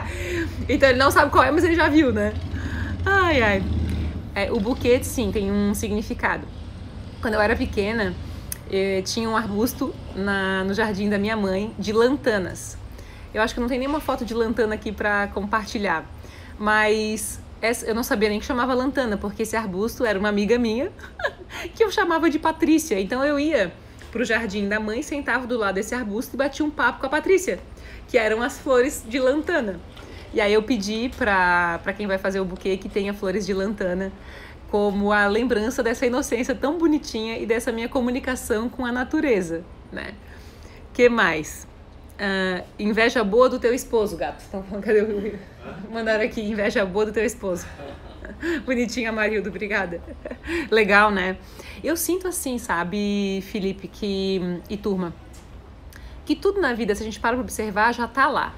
então, 0.67 0.88
ele 0.88 0.99
não 0.99 1.11
sabe 1.11 1.31
qual 1.31 1.45
é, 1.45 1.51
mas 1.51 1.62
ele 1.62 1.75
já 1.75 1.91
viu, 1.91 2.11
né? 2.11 2.33
Ai, 3.05 3.43
ai. 3.43 3.62
É, 4.35 4.51
o 4.51 4.59
buquê, 4.59 5.05
sim, 5.05 5.31
tem 5.31 5.53
um 5.53 5.75
significado. 5.75 6.49
Quando 7.21 7.35
eu 7.35 7.41
era 7.43 7.55
pequena, 7.55 8.15
eh, 8.71 9.03
tinha 9.05 9.29
um 9.29 9.37
arbusto 9.37 9.95
na, 10.17 10.65
no 10.65 10.73
jardim 10.73 11.11
da 11.11 11.19
minha 11.19 11.37
mãe 11.37 11.75
de 11.79 11.93
lantanas. 11.93 12.79
Eu 13.35 13.43
acho 13.43 13.53
que 13.53 13.61
não 13.61 13.69
tem 13.69 13.79
nenhuma 13.79 14.01
foto 14.01 14.25
de 14.25 14.33
lantana 14.33 14.75
aqui 14.75 14.91
para 14.91 15.27
compartilhar, 15.27 16.07
mas 16.59 17.41
eu 17.87 17.94
não 17.94 18.03
sabia 18.03 18.29
nem 18.29 18.40
que 18.40 18.46
chamava 18.46 18.75
lantana, 18.75 19.16
porque 19.16 19.42
esse 19.42 19.57
arbusto 19.57 20.05
era 20.05 20.18
uma 20.18 20.29
amiga 20.29 20.59
minha 20.59 20.90
que 21.75 21.85
eu 21.85 21.90
chamava 21.90 22.29
de 22.29 22.38
Patrícia. 22.38 22.98
Então 23.01 23.25
eu 23.25 23.38
ia 23.38 23.72
pro 24.11 24.25
jardim 24.25 24.68
da 24.68 24.81
mãe, 24.81 25.03
sentava 25.03 25.46
do 25.46 25.57
lado 25.57 25.77
desse 25.77 25.94
arbusto 25.94 26.35
e 26.35 26.37
batia 26.37 26.66
um 26.66 26.70
papo 26.70 27.01
com 27.01 27.07
a 27.07 27.09
Patrícia, 27.09 27.59
que 28.09 28.18
eram 28.18 28.42
as 28.42 28.59
flores 28.59 29.05
de 29.07 29.18
lantana. 29.18 29.81
E 30.35 30.40
aí 30.40 30.53
eu 30.53 30.62
pedi 30.62 31.11
para 31.16 31.92
quem 31.96 32.07
vai 32.07 32.18
fazer 32.18 32.40
o 32.40 32.44
buquê 32.44 32.77
que 32.77 32.88
tenha 32.88 33.14
flores 33.14 33.46
de 33.46 33.55
lantana 33.55 34.12
como 34.70 35.12
a 35.12 35.27
lembrança 35.27 35.83
dessa 35.83 36.07
inocência 36.07 36.55
tão 36.55 36.79
bonitinha 36.79 37.38
e 37.38 37.44
dessa 37.44 37.70
minha 37.70 37.90
comunicação 37.90 38.70
com 38.70 38.87
a 38.87 38.90
natureza, 38.90 39.62
né? 39.92 40.14
Que 40.94 41.11
mais? 41.11 41.68
Uh, 42.14 42.64
inveja 42.79 43.22
boa 43.22 43.51
do 43.51 43.59
teu 43.59 43.75
esposo, 43.75 44.16
gato. 44.16 44.42
Falando, 44.44 44.81
cadê 44.81 45.03
o... 45.03 45.38
Mandaram 45.90 46.25
aqui, 46.25 46.40
inveja 46.40 46.85
boa 46.85 47.07
do 47.07 47.12
teu 47.12 47.25
esposo. 47.25 47.66
Bonitinha, 48.64 49.12
Marildo, 49.12 49.48
obrigada. 49.48 50.01
Legal, 50.70 51.11
né? 51.11 51.37
Eu 51.83 51.96
sinto 51.96 52.29
assim, 52.29 52.59
sabe, 52.59 53.42
Felipe, 53.51 53.88
que 53.88 54.61
e 54.68 54.77
turma, 54.77 55.12
que 56.25 56.37
tudo 56.37 56.61
na 56.61 56.72
vida, 56.72 56.94
se 56.94 57.03
a 57.03 57.05
gente 57.05 57.20
para 57.20 57.37
para 57.37 57.40
observar, 57.40 57.92
já 57.92 58.07
tá 58.07 58.29
lá, 58.29 58.55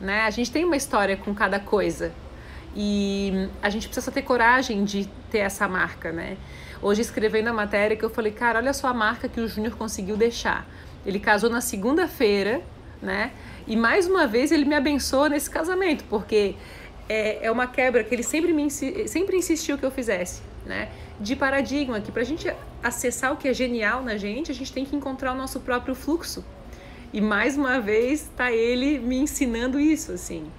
né? 0.00 0.22
A 0.22 0.30
gente 0.30 0.50
tem 0.50 0.64
uma 0.64 0.76
história 0.76 1.16
com 1.16 1.34
cada 1.34 1.58
coisa 1.58 2.12
e 2.74 3.48
a 3.62 3.70
gente 3.70 3.88
precisa 3.88 4.10
ter 4.10 4.22
coragem 4.22 4.84
de 4.84 5.06
ter 5.30 5.38
essa 5.38 5.68
marca, 5.68 6.12
né? 6.12 6.36
Hoje 6.80 7.00
escrevendo 7.00 7.48
a 7.48 7.52
matéria 7.52 7.96
que 7.96 8.04
eu 8.04 8.10
falei, 8.10 8.30
cara, 8.30 8.58
olha 8.58 8.72
só 8.72 8.88
a 8.88 8.94
marca 8.94 9.28
que 9.28 9.40
o 9.40 9.48
Júnior 9.48 9.74
conseguiu 9.74 10.16
deixar. 10.16 10.64
Ele 11.04 11.18
casou 11.18 11.50
na 11.50 11.60
segunda-feira, 11.60 12.62
né? 13.00 13.32
E 13.66 13.76
mais 13.76 14.06
uma 14.06 14.26
vez 14.26 14.50
ele 14.50 14.64
me 14.64 14.74
abençoa 14.74 15.28
nesse 15.28 15.50
casamento, 15.50 16.04
porque 16.08 16.54
é, 17.08 17.46
é 17.46 17.50
uma 17.50 17.66
quebra 17.66 18.04
que 18.04 18.14
ele 18.14 18.22
sempre 18.22 18.52
me 18.52 18.70
sempre 18.70 19.36
insistiu 19.36 19.78
que 19.78 19.84
eu 19.84 19.90
fizesse, 19.90 20.42
né? 20.66 20.88
De 21.20 21.34
paradigma, 21.34 22.00
que 22.00 22.12
para 22.12 22.22
a 22.22 22.24
gente 22.24 22.52
acessar 22.82 23.32
o 23.32 23.36
que 23.36 23.48
é 23.48 23.54
genial 23.54 24.02
na 24.02 24.16
gente, 24.16 24.50
a 24.50 24.54
gente 24.54 24.72
tem 24.72 24.84
que 24.84 24.94
encontrar 24.94 25.32
o 25.32 25.34
nosso 25.34 25.60
próprio 25.60 25.94
fluxo. 25.94 26.44
E 27.12 27.20
mais 27.20 27.56
uma 27.56 27.80
vez 27.80 28.22
está 28.22 28.52
ele 28.52 28.98
me 28.98 29.16
ensinando 29.16 29.80
isso, 29.80 30.12
assim. 30.12 30.50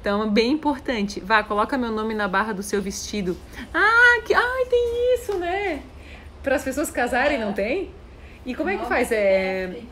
Então 0.00 0.24
é 0.24 0.26
bem 0.26 0.50
importante. 0.50 1.20
Vá, 1.20 1.44
coloca 1.44 1.78
meu 1.78 1.92
nome 1.92 2.12
na 2.12 2.26
barra 2.26 2.52
do 2.52 2.62
seu 2.62 2.82
vestido. 2.82 3.36
Ah, 3.72 4.20
que, 4.26 4.34
ai, 4.34 4.66
tem 4.68 5.14
isso, 5.14 5.38
né? 5.38 5.80
Para 6.42 6.56
as 6.56 6.64
pessoas 6.64 6.90
casarem, 6.90 7.38
não 7.38 7.52
tem? 7.52 7.90
E 8.44 8.52
como 8.52 8.68
é 8.68 8.76
que 8.76 8.84
faz? 8.86 9.12
É... 9.12 9.82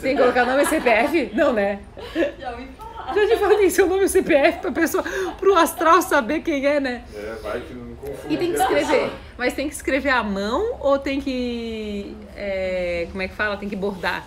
Tem 0.00 0.16
que 0.16 0.22
colocar. 0.22 0.44
Nome 0.44 0.62
e 0.62 0.66
CPF? 0.66 1.30
Não, 1.34 1.52
né? 1.52 1.80
Já 2.38 2.50
ouvi 2.52 2.68
falar. 2.76 3.14
Já 3.14 3.26
te 3.26 3.36
falei 3.36 3.70
seu 3.70 3.86
nome 3.86 4.04
e 4.04 4.08
CPF 4.08 4.58
pra 4.60 4.72
pessoa, 4.72 5.04
pro 5.38 5.54
astral 5.56 6.00
saber 6.00 6.40
quem 6.40 6.64
é, 6.64 6.80
né? 6.80 7.02
É, 7.14 7.34
vai 7.42 7.60
que 7.60 7.74
não 7.74 7.94
confunde. 7.96 8.34
E 8.34 8.36
tem 8.36 8.52
que 8.52 8.58
escrever. 8.58 9.10
Mas 9.36 9.52
tem 9.52 9.68
que 9.68 9.74
escrever 9.74 10.10
à 10.10 10.22
mão 10.22 10.78
ou 10.80 10.98
tem 10.98 11.20
que. 11.20 12.16
É, 12.36 13.06
como 13.10 13.22
é 13.22 13.28
que 13.28 13.34
fala? 13.34 13.56
Tem 13.56 13.68
que 13.68 13.76
bordar? 13.76 14.24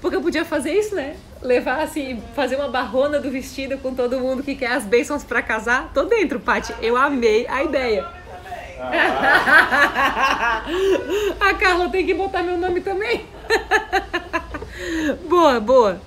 Porque 0.00 0.16
eu 0.16 0.22
podia 0.22 0.44
fazer 0.44 0.72
isso, 0.72 0.94
né? 0.94 1.16
Levar 1.42 1.82
assim, 1.82 2.22
fazer 2.34 2.56
uma 2.56 2.68
barrona 2.68 3.18
do 3.18 3.30
vestido 3.30 3.76
com 3.78 3.94
todo 3.94 4.18
mundo 4.18 4.42
que 4.42 4.54
quer 4.54 4.72
as 4.72 4.84
bênçãos 4.84 5.24
para 5.24 5.42
casar. 5.42 5.90
Tô 5.92 6.04
dentro, 6.04 6.40
Paty. 6.40 6.74
Eu 6.80 6.96
amei 6.96 7.46
a 7.48 7.62
ideia. 7.62 8.06
a 11.38 11.54
Carla 11.54 11.90
tem 11.90 12.06
que 12.06 12.14
botar 12.14 12.42
meu 12.42 12.56
nome 12.56 12.80
também. 12.80 13.26
boa, 15.28 15.60
boa. 15.60 16.00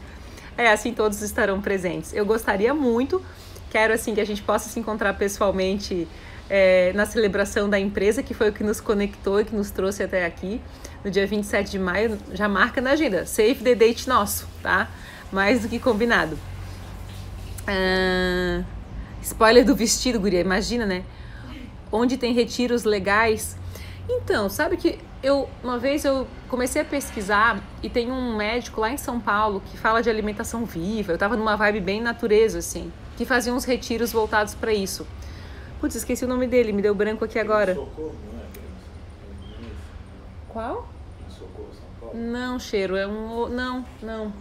É, 0.57 0.71
assim 0.71 0.93
todos 0.93 1.21
estarão 1.21 1.61
presentes. 1.61 2.13
Eu 2.13 2.25
gostaria 2.25 2.73
muito, 2.73 3.21
quero 3.69 3.93
assim 3.93 4.13
que 4.13 4.21
a 4.21 4.25
gente 4.25 4.41
possa 4.41 4.69
se 4.69 4.79
encontrar 4.79 5.13
pessoalmente 5.13 6.07
é, 6.49 6.91
na 6.93 7.05
celebração 7.05 7.69
da 7.69 7.79
empresa, 7.79 8.21
que 8.21 8.33
foi 8.33 8.49
o 8.49 8.53
que 8.53 8.63
nos 8.63 8.79
conectou 8.79 9.41
e 9.41 9.45
que 9.45 9.55
nos 9.55 9.71
trouxe 9.71 10.03
até 10.03 10.25
aqui 10.25 10.61
no 11.03 11.11
dia 11.11 11.27
27 11.27 11.71
de 11.71 11.79
maio, 11.79 12.17
já 12.33 12.47
marca 12.47 12.79
na 12.79 12.91
agenda. 12.91 13.25
Save 13.25 13.55
the 13.55 13.75
date 13.75 14.07
nosso, 14.07 14.47
tá? 14.61 14.89
Mais 15.31 15.61
do 15.61 15.67
que 15.67 15.79
combinado. 15.79 16.37
Uh, 17.67 18.63
spoiler 19.21 19.65
do 19.65 19.75
vestido, 19.75 20.19
guria, 20.19 20.39
imagina, 20.39 20.85
né? 20.85 21.03
Onde 21.91 22.17
tem 22.17 22.33
retiros 22.33 22.83
legais. 22.83 23.57
Então, 24.09 24.49
sabe 24.49 24.77
que 24.77 24.99
eu 25.21 25.49
uma 25.63 25.79
vez 25.79 26.03
eu 26.03 26.27
comecei 26.49 26.81
a 26.81 26.85
pesquisar 26.85 27.63
e 27.81 27.89
tem 27.89 28.11
um 28.11 28.35
médico 28.35 28.81
lá 28.81 28.89
em 28.89 28.97
São 28.97 29.19
Paulo 29.19 29.61
que 29.65 29.77
fala 29.77 30.01
de 30.01 30.09
alimentação 30.09 30.65
viva. 30.65 31.13
Eu 31.13 31.17
tava 31.17 31.37
numa 31.37 31.55
vibe 31.55 31.79
bem 31.79 32.01
natureza 32.01 32.59
assim, 32.59 32.91
que 33.15 33.25
fazia 33.25 33.53
uns 33.53 33.63
retiros 33.63 34.11
voltados 34.11 34.53
para 34.53 34.73
isso. 34.73 35.07
Putz, 35.79 35.95
esqueci 35.95 36.25
o 36.25 36.27
nome 36.27 36.47
dele, 36.47 36.71
me 36.71 36.81
deu 36.81 36.93
branco 36.93 37.23
aqui 37.23 37.39
agora. 37.39 37.71
É 37.71 38.09
Qual? 40.49 40.87
Não, 42.13 42.59
cheiro, 42.59 42.95
é 42.95 43.07
um. 43.07 43.49
Não, 43.49 43.85
não. 44.01 44.31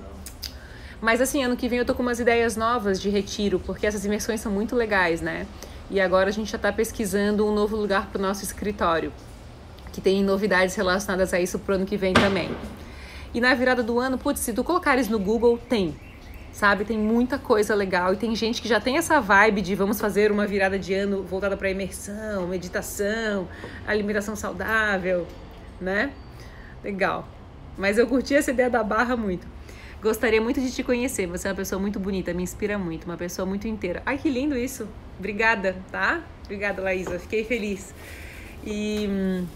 Mas 1.01 1.20
assim, 1.20 1.42
ano 1.42 1.57
que 1.57 1.68
vem 1.68 1.79
eu 1.79 1.85
tô 1.85 1.94
com 1.94 2.03
umas 2.03 2.20
ideias 2.20 2.57
novas 2.57 3.01
de 3.01 3.09
retiro, 3.09 3.59
porque 3.59 3.87
essas 3.87 4.05
imersões 4.05 4.40
são 4.40 4.53
muito 4.53 4.77
legais, 4.77 5.20
né? 5.20 5.46
E 5.90 6.01
agora 6.01 6.29
a 6.29 6.33
gente 6.33 6.51
já 6.51 6.57
está 6.57 6.72
pesquisando 6.72 7.46
um 7.46 7.53
novo 7.53 7.77
lugar 7.77 8.07
para 8.07 8.18
o 8.18 8.22
nosso 8.22 8.44
escritório, 8.44 9.12
que 9.92 10.00
tem 10.00 10.22
novidades 10.24 10.74
relacionadas 10.74 11.35
a 11.35 11.40
isso 11.40 11.59
pro 11.59 11.74
ano 11.74 11.87
que 11.87 11.96
vem 11.96 12.14
também. 12.14 12.50
E 13.35 13.40
na 13.40 13.55
virada 13.55 13.83
do 13.83 13.98
ano, 13.98 14.18
putz, 14.18 14.40
se 14.40 14.52
tu 14.52 14.64
colocares 14.64 15.09
no 15.09 15.18
Google, 15.18 15.59
tem. 15.59 15.94
Sabe, 16.52 16.85
tem 16.85 16.98
muita 16.98 17.38
coisa 17.38 17.74
legal 17.74 18.12
e 18.12 18.16
tem 18.16 18.37
gente 18.37 18.61
que 18.61 18.68
já 18.68 18.78
tem 18.78 18.98
essa 18.98 19.18
vibe 19.20 19.62
de 19.62 19.74
vamos 19.74 19.98
fazer 19.98 20.31
uma 20.31 20.46
virada 20.46 20.78
de 20.78 20.92
ano 20.92 21.22
voltada 21.22 21.57
para 21.57 21.70
imersão, 21.70 22.46
meditação, 22.46 23.48
alimentação 23.87 24.37
saudável, 24.37 25.26
né? 25.81 26.12
Legal. 26.85 27.26
Mas 27.78 27.96
eu 27.96 28.07
curti 28.07 28.35
essa 28.35 28.50
ideia 28.50 28.68
da 28.68 28.83
barra 28.83 29.16
muito. 29.16 29.46
Gostaria 30.02 30.42
muito 30.42 30.61
de 30.61 30.70
te 30.70 30.83
conhecer. 30.83 31.26
Você 31.26 31.48
é 31.48 31.50
uma 31.50 31.57
pessoa 31.57 31.81
muito 31.81 31.98
bonita, 31.98 32.35
me 32.35 32.42
inspira 32.42 32.76
muito, 32.76 33.05
uma 33.05 33.16
pessoa 33.16 33.46
muito 33.46 33.66
inteira. 33.66 34.02
Ai, 34.05 34.18
que 34.18 34.28
lindo 34.28 34.55
isso. 34.55 34.87
Obrigada, 35.18 35.76
tá? 35.90 36.22
Obrigada, 36.44 36.83
Laísa. 36.83 37.18
Fiquei 37.18 37.44
feliz. 37.44 37.94
E 38.62 39.07
hum, 39.09 39.46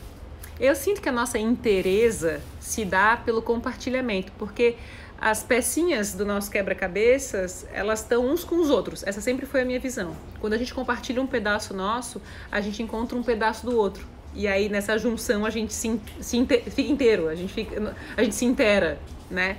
eu 0.59 0.75
sinto 0.75 1.01
que 1.01 1.09
a 1.09 1.12
nossa 1.12 1.38
inteireza 1.38 2.40
se 2.61 2.85
dá 2.85 3.16
pelo 3.16 3.42
compartilhamento, 3.42 4.33
porque 4.38 4.77
as 5.21 5.42
pecinhas 5.42 6.14
do 6.14 6.27
nosso 6.27 6.51
quebra-cabeças, 6.51 7.66
elas 7.73 8.01
estão 8.01 8.27
uns 8.27 8.45
com 8.45 8.57
os 8.57 8.69
outros. 8.69 9.03
Essa 9.07 9.21
sempre 9.21 9.47
foi 9.47 9.62
a 9.62 9.64
minha 9.64 9.81
visão. 9.81 10.14
Quando 10.40 10.53
a 10.53 10.59
gente 10.59 10.75
compartilha 10.75 11.23
um 11.23 11.27
pedaço 11.27 11.73
nosso, 11.75 12.21
a 12.51 12.61
gente 12.61 12.83
encontra 12.83 13.16
um 13.16 13.23
pedaço 13.23 13.64
do 13.64 13.77
outro. 13.77 14.07
E 14.35 14.47
aí 14.47 14.69
nessa 14.69 14.99
junção 14.99 15.47
a 15.47 15.51
gente 15.51 15.73
se, 15.73 15.99
se 16.21 16.37
inte, 16.37 16.59
fica 16.71 16.90
inteiro, 16.92 17.29
a 17.29 17.35
gente, 17.35 17.53
fica, 17.53 17.97
a 18.16 18.23
gente 18.23 18.35
se 18.35 18.45
inteira, 18.45 18.99
né? 19.31 19.57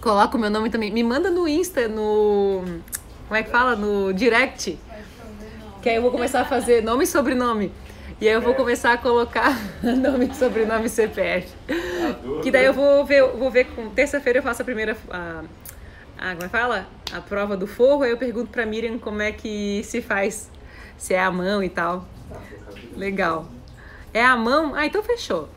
Coloca 0.00 0.36
o 0.36 0.40
meu 0.40 0.50
nome 0.50 0.68
também. 0.68 0.90
Me 0.90 1.02
manda 1.02 1.30
no 1.30 1.48
Insta, 1.48 1.88
no. 1.88 2.62
Como 3.26 3.36
é 3.36 3.42
que 3.42 3.50
fala? 3.50 3.74
No 3.74 4.12
direct. 4.12 4.78
Que 5.82 5.88
aí 5.88 5.96
eu 5.96 6.02
vou 6.02 6.10
começar 6.10 6.42
a 6.42 6.44
fazer 6.44 6.82
nome 6.82 7.04
e 7.04 7.06
sobrenome. 7.06 7.72
E 8.18 8.26
aí 8.26 8.34
eu 8.34 8.40
vou 8.40 8.54
começar 8.54 8.94
a 8.94 8.96
colocar 8.96 9.54
nome, 9.82 10.34
sobrenome 10.34 10.86
e 10.86 10.88
CPF. 10.88 11.52
Que 12.42 12.50
daí 12.50 12.64
eu 12.64 12.72
vou 12.72 13.04
ver, 13.04 13.22
vou 13.32 13.50
ver 13.50 13.66
com 13.66 13.90
terça-feira 13.90 14.38
eu 14.38 14.42
faço 14.42 14.62
a 14.62 14.64
primeira. 14.64 14.96
A, 15.10 15.42
a, 16.16 16.30
como 16.30 16.44
é 16.44 16.46
que 16.46 16.48
fala? 16.48 16.86
A 17.12 17.20
prova 17.20 17.58
do 17.58 17.66
forro, 17.66 18.04
aí 18.04 18.10
eu 18.10 18.16
pergunto 18.16 18.50
pra 18.50 18.64
Miriam 18.64 18.98
como 18.98 19.20
é 19.20 19.32
que 19.32 19.82
se 19.84 20.00
faz. 20.00 20.50
Se 20.96 21.12
é 21.12 21.22
a 21.22 21.30
mão 21.30 21.62
e 21.62 21.68
tal. 21.68 22.08
Legal. 22.96 23.46
É 24.14 24.24
a 24.24 24.34
mão? 24.34 24.74
Ah, 24.74 24.86
então 24.86 25.02
fechou. 25.02 25.50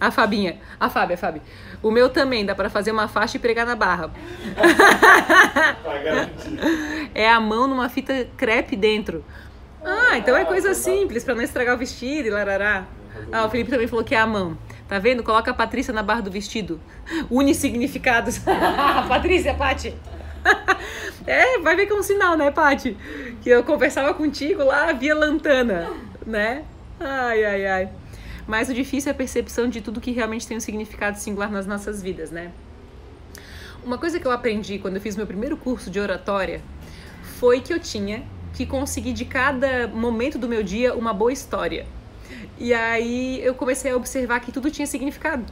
A 0.00 0.10
Fabinha. 0.10 0.58
A 0.80 0.90
Fábia, 0.90 1.14
a 1.14 1.18
Fábia. 1.18 1.42
O 1.80 1.92
meu 1.92 2.08
também, 2.08 2.44
dá 2.44 2.54
para 2.54 2.68
fazer 2.68 2.90
uma 2.90 3.06
faixa 3.06 3.36
e 3.36 3.40
pregar 3.40 3.64
na 3.64 3.76
barra. 3.76 4.10
é 7.14 7.30
a 7.30 7.38
mão 7.38 7.68
numa 7.68 7.88
fita 7.88 8.26
crepe 8.36 8.74
dentro. 8.74 9.24
Ah, 10.10 10.18
então 10.18 10.36
é 10.36 10.44
coisa 10.44 10.74
simples, 10.74 11.22
para 11.22 11.36
não 11.36 11.42
estragar 11.42 11.76
o 11.76 11.78
vestido 11.78 12.26
e 12.26 12.30
larará. 12.30 12.84
Ah, 13.30 13.46
o 13.46 13.48
Felipe 13.48 13.70
também 13.70 13.86
falou 13.86 14.04
que 14.04 14.12
é 14.12 14.18
a 14.18 14.26
mão. 14.26 14.58
Tá 14.88 14.98
vendo? 14.98 15.22
Coloca 15.22 15.52
a 15.52 15.54
Patrícia 15.54 15.94
na 15.94 16.02
barra 16.02 16.22
do 16.22 16.32
vestido. 16.32 16.80
Une 17.30 17.54
significados. 17.54 18.38
Patrícia, 19.06 19.54
Pati. 19.54 19.94
é, 21.28 21.60
vai 21.60 21.76
ver 21.76 21.86
que 21.86 21.92
é 21.92 21.94
um 21.94 22.02
sinal, 22.02 22.36
né, 22.36 22.50
Pati? 22.50 22.96
Que 23.40 23.50
eu 23.50 23.62
conversava 23.62 24.12
contigo 24.12 24.64
lá 24.64 24.90
via 24.92 25.14
lantana, 25.14 25.88
né? 26.26 26.64
Ai, 26.98 27.44
ai, 27.44 27.66
ai. 27.66 27.88
Mas 28.48 28.68
o 28.68 28.74
difícil 28.74 29.10
é 29.10 29.12
a 29.12 29.16
percepção 29.16 29.68
de 29.68 29.80
tudo 29.80 30.00
que 30.00 30.10
realmente 30.10 30.44
tem 30.44 30.56
um 30.56 30.60
significado 30.60 31.20
singular 31.20 31.52
nas 31.52 31.68
nossas 31.68 32.02
vidas, 32.02 32.32
né? 32.32 32.50
Uma 33.84 33.96
coisa 33.96 34.18
que 34.18 34.26
eu 34.26 34.32
aprendi 34.32 34.76
quando 34.80 34.96
eu 34.96 35.00
fiz 35.00 35.14
meu 35.14 35.26
primeiro 35.26 35.56
curso 35.56 35.88
de 35.88 36.00
oratória 36.00 36.60
foi 37.38 37.60
que 37.60 37.72
eu 37.72 37.78
tinha 37.78 38.24
que 38.54 38.66
conseguir 38.66 39.12
de 39.12 39.24
cada 39.24 39.88
momento 39.88 40.38
do 40.38 40.48
meu 40.48 40.62
dia 40.62 40.94
uma 40.94 41.12
boa 41.12 41.32
história. 41.32 41.86
E 42.58 42.74
aí 42.74 43.40
eu 43.42 43.54
comecei 43.54 43.90
a 43.90 43.96
observar 43.96 44.40
que 44.40 44.52
tudo 44.52 44.70
tinha 44.70 44.86
significado, 44.86 45.44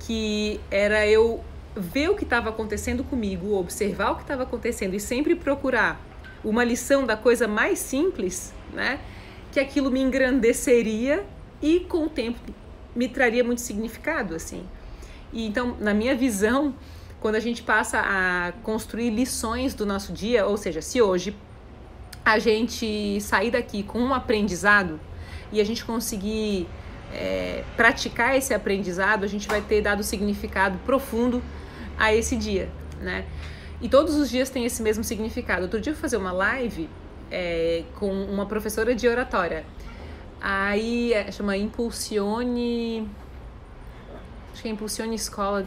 que 0.00 0.60
era 0.70 1.06
eu 1.06 1.42
ver 1.74 2.10
o 2.10 2.14
que 2.14 2.24
estava 2.24 2.50
acontecendo 2.50 3.02
comigo, 3.02 3.54
observar 3.54 4.12
o 4.12 4.16
que 4.16 4.22
estava 4.22 4.42
acontecendo 4.42 4.94
e 4.94 5.00
sempre 5.00 5.34
procurar 5.34 6.00
uma 6.44 6.64
lição 6.64 7.06
da 7.06 7.16
coisa 7.16 7.48
mais 7.48 7.78
simples, 7.78 8.52
né? 8.72 9.00
que 9.52 9.60
aquilo 9.60 9.90
me 9.90 10.00
engrandeceria 10.00 11.24
e 11.60 11.80
com 11.80 12.06
o 12.06 12.08
tempo 12.08 12.40
me 12.96 13.06
traria 13.06 13.44
muito 13.44 13.60
significado, 13.60 14.34
assim. 14.34 14.64
E 15.32 15.46
então, 15.46 15.76
na 15.78 15.94
minha 15.94 16.16
visão, 16.16 16.74
quando 17.20 17.36
a 17.36 17.40
gente 17.40 17.62
passa 17.62 18.00
a 18.00 18.52
construir 18.62 19.10
lições 19.10 19.74
do 19.74 19.86
nosso 19.86 20.12
dia, 20.12 20.46
ou 20.46 20.56
seja, 20.56 20.82
se 20.82 21.00
hoje 21.00 21.36
a 22.24 22.38
gente 22.38 23.20
sair 23.20 23.50
daqui 23.50 23.82
com 23.82 23.98
um 23.98 24.14
aprendizado, 24.14 25.00
e 25.52 25.60
a 25.60 25.64
gente 25.64 25.84
conseguir 25.84 26.66
é, 27.12 27.62
praticar 27.76 28.36
esse 28.36 28.54
aprendizado, 28.54 29.24
a 29.24 29.28
gente 29.28 29.46
vai 29.46 29.60
ter 29.60 29.82
dado 29.82 30.02
significado 30.02 30.78
profundo 30.86 31.42
a 31.98 32.12
esse 32.14 32.36
dia, 32.36 32.70
né? 33.00 33.26
E 33.80 33.88
todos 33.88 34.14
os 34.16 34.30
dias 34.30 34.48
tem 34.48 34.64
esse 34.64 34.82
mesmo 34.82 35.04
significado. 35.04 35.62
Outro 35.62 35.80
dia 35.80 35.90
eu 35.90 35.94
fui 35.94 36.02
fazer 36.02 36.16
uma 36.16 36.32
live 36.32 36.88
é, 37.30 37.84
com 37.96 38.10
uma 38.10 38.46
professora 38.46 38.94
de 38.94 39.06
oratória. 39.06 39.64
Aí 40.40 41.12
é, 41.12 41.30
chama 41.30 41.56
Impulsione. 41.56 43.08
Acho 44.52 44.62
que 44.62 44.68
é 44.68 44.70
Impulsione 44.70 45.14
Escola. 45.16 45.66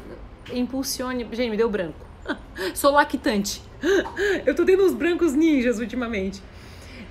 Impulsione. 0.52 1.28
Gente, 1.32 1.50
me 1.50 1.58
deu 1.58 1.70
branco. 1.70 2.00
Sou 2.74 2.92
lactante. 2.92 3.62
Eu 4.46 4.56
tô 4.56 4.66
tendo 4.66 4.84
uns 4.84 4.94
brancos 4.94 5.34
ninjas 5.34 5.80
ultimamente. 5.80 6.42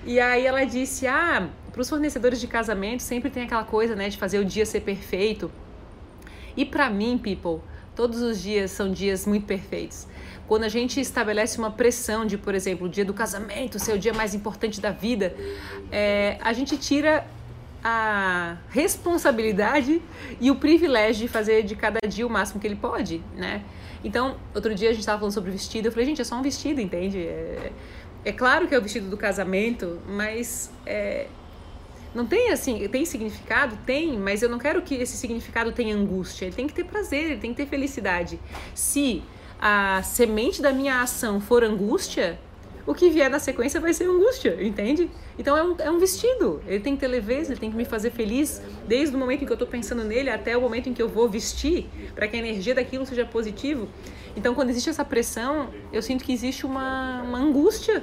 E 0.04 0.20
aí 0.20 0.46
ela 0.46 0.64
disse: 0.64 1.06
Ah, 1.06 1.48
para 1.72 1.80
os 1.80 1.88
fornecedores 1.88 2.40
de 2.40 2.46
casamento 2.46 3.02
sempre 3.02 3.30
tem 3.30 3.44
aquela 3.44 3.64
coisa, 3.64 3.94
né, 3.96 4.08
de 4.08 4.16
fazer 4.16 4.38
o 4.38 4.44
dia 4.44 4.66
ser 4.66 4.80
perfeito. 4.80 5.50
E 6.56 6.64
para 6.64 6.88
mim, 6.88 7.18
people, 7.18 7.60
todos 7.96 8.22
os 8.22 8.40
dias 8.40 8.70
são 8.70 8.92
dias 8.92 9.26
muito 9.26 9.46
perfeitos. 9.46 10.06
Quando 10.46 10.64
a 10.64 10.68
gente 10.68 11.00
estabelece 11.00 11.58
uma 11.58 11.70
pressão 11.70 12.26
de, 12.26 12.36
por 12.36 12.54
exemplo, 12.54 12.86
o 12.86 12.88
dia 12.88 13.04
do 13.04 13.14
casamento 13.14 13.78
ser 13.78 13.94
o 13.94 13.98
dia 13.98 14.12
mais 14.12 14.34
importante 14.34 14.80
da 14.80 14.90
vida, 14.90 15.34
é, 15.90 16.36
a 16.40 16.52
gente 16.52 16.76
tira 16.76 17.26
a 17.86 18.56
responsabilidade 18.70 20.00
e 20.40 20.50
o 20.50 20.56
privilégio 20.56 21.26
de 21.26 21.28
fazer 21.28 21.62
de 21.62 21.76
cada 21.76 22.00
dia 22.08 22.26
o 22.26 22.30
máximo 22.30 22.58
que 22.58 22.66
ele 22.66 22.76
pode, 22.76 23.22
né? 23.36 23.62
Então, 24.02 24.36
outro 24.54 24.74
dia 24.74 24.88
a 24.88 24.92
gente 24.92 25.00
estava 25.00 25.18
falando 25.18 25.34
sobre 25.34 25.50
vestido, 25.50 25.86
eu 25.86 25.92
falei, 25.92 26.06
gente, 26.06 26.20
é 26.20 26.24
só 26.24 26.36
um 26.36 26.42
vestido, 26.42 26.80
entende? 26.80 27.18
É, 27.18 27.72
é 28.24 28.32
claro 28.32 28.66
que 28.66 28.74
é 28.74 28.78
o 28.78 28.82
vestido 28.82 29.10
do 29.10 29.18
casamento, 29.18 30.00
mas 30.06 30.72
é, 30.86 31.26
não 32.14 32.24
tem 32.24 32.50
assim, 32.50 32.86
tem 32.88 33.04
significado? 33.04 33.78
Tem, 33.84 34.16
mas 34.18 34.42
eu 34.42 34.48
não 34.48 34.58
quero 34.58 34.80
que 34.80 34.94
esse 34.94 35.16
significado 35.16 35.72
tenha 35.72 35.94
angústia. 35.94 36.46
Ele 36.46 36.54
tem 36.54 36.66
que 36.66 36.72
ter 36.72 36.84
prazer, 36.84 37.24
ele 37.24 37.36
tem 37.40 37.50
que 37.52 37.56
ter 37.62 37.66
felicidade. 37.66 38.40
Se 38.74 39.22
a 39.60 40.02
semente 40.02 40.62
da 40.62 40.72
minha 40.72 41.02
ação 41.02 41.40
for 41.40 41.62
angústia, 41.62 42.38
o 42.86 42.94
que 42.94 43.08
vier 43.10 43.30
na 43.30 43.38
sequência 43.38 43.80
vai 43.80 43.94
ser 43.94 44.04
angústia, 44.04 44.56
entende? 44.60 45.10
Então 45.38 45.56
é 45.56 45.62
um, 45.62 45.76
é 45.78 45.90
um 45.90 45.98
vestido, 45.98 46.60
ele 46.66 46.80
tem 46.80 46.94
que 46.94 47.00
ter 47.00 47.08
leveza, 47.08 47.52
ele 47.52 47.60
tem 47.60 47.70
que 47.70 47.76
me 47.76 47.84
fazer 47.84 48.10
feliz 48.10 48.60
desde 48.86 49.16
o 49.16 49.18
momento 49.18 49.42
em 49.42 49.46
que 49.46 49.52
eu 49.52 49.56
estou 49.56 49.68
pensando 49.68 50.04
nele 50.04 50.30
até 50.30 50.56
o 50.56 50.60
momento 50.60 50.88
em 50.88 50.94
que 50.94 51.02
eu 51.02 51.08
vou 51.08 51.28
vestir, 51.28 51.86
para 52.14 52.28
que 52.28 52.36
a 52.36 52.38
energia 52.38 52.74
daquilo 52.74 53.06
seja 53.06 53.24
positivo. 53.24 53.88
Então 54.36 54.54
quando 54.54 54.70
existe 54.70 54.90
essa 54.90 55.04
pressão, 55.04 55.70
eu 55.92 56.02
sinto 56.02 56.24
que 56.24 56.32
existe 56.32 56.66
uma, 56.66 57.22
uma 57.22 57.38
angústia 57.38 58.02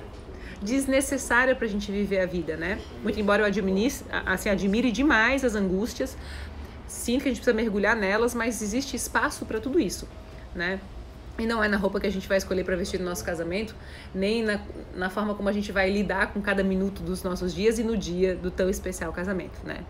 desnecessária 0.62 1.56
para 1.56 1.65
a 1.65 1.70
gente 1.70 1.91
viver 1.91 2.20
a 2.20 2.26
vida, 2.26 2.56
né? 2.56 2.80
Muito 3.02 3.20
embora 3.20 3.44
eu 3.48 3.91
assim, 4.26 4.50
admire 4.50 4.91
demais 4.91 5.44
as 5.44 5.56
angústias, 5.56 6.15
sinto 6.88 7.24
que 7.24 7.30
a 7.30 7.32
gente 7.32 7.41
precisa 7.41 7.56
mergulhar 7.56 7.96
nelas, 7.96 8.36
mas 8.36 8.62
existe 8.62 8.96
espaço 8.96 9.46
para 9.46 9.60
tudo 9.60 9.80
isso, 9.80 10.08
né? 10.56 10.80
E 11.41 11.45
não 11.47 11.63
é 11.63 11.67
na 11.67 11.75
roupa 11.75 11.99
que 11.99 12.06
a 12.06 12.12
gente 12.12 12.27
vai 12.27 12.38
escolher 12.38 12.63
para 12.63 12.75
vestir 12.75 12.99
no 12.99 13.06
nosso 13.06 13.25
casamento, 13.25 13.75
nem 14.13 14.43
na, 14.43 14.60
na 14.93 15.10
forma 15.10 15.34
como 15.34 15.49
a 15.49 15.51
gente 15.51 15.71
vai 15.71 15.89
lidar 15.89 16.32
com 16.32 16.39
cada 16.39 16.63
minuto 16.63 17.01
dos 17.01 17.23
nossos 17.23 17.51
dias 17.51 17.80
e 17.80 17.84
no 17.84 17.97
dia 17.97 18.36
do 18.36 18.51
tão 18.51 18.69
especial 18.69 19.12
casamento, 19.12 19.60
né? 19.65 19.84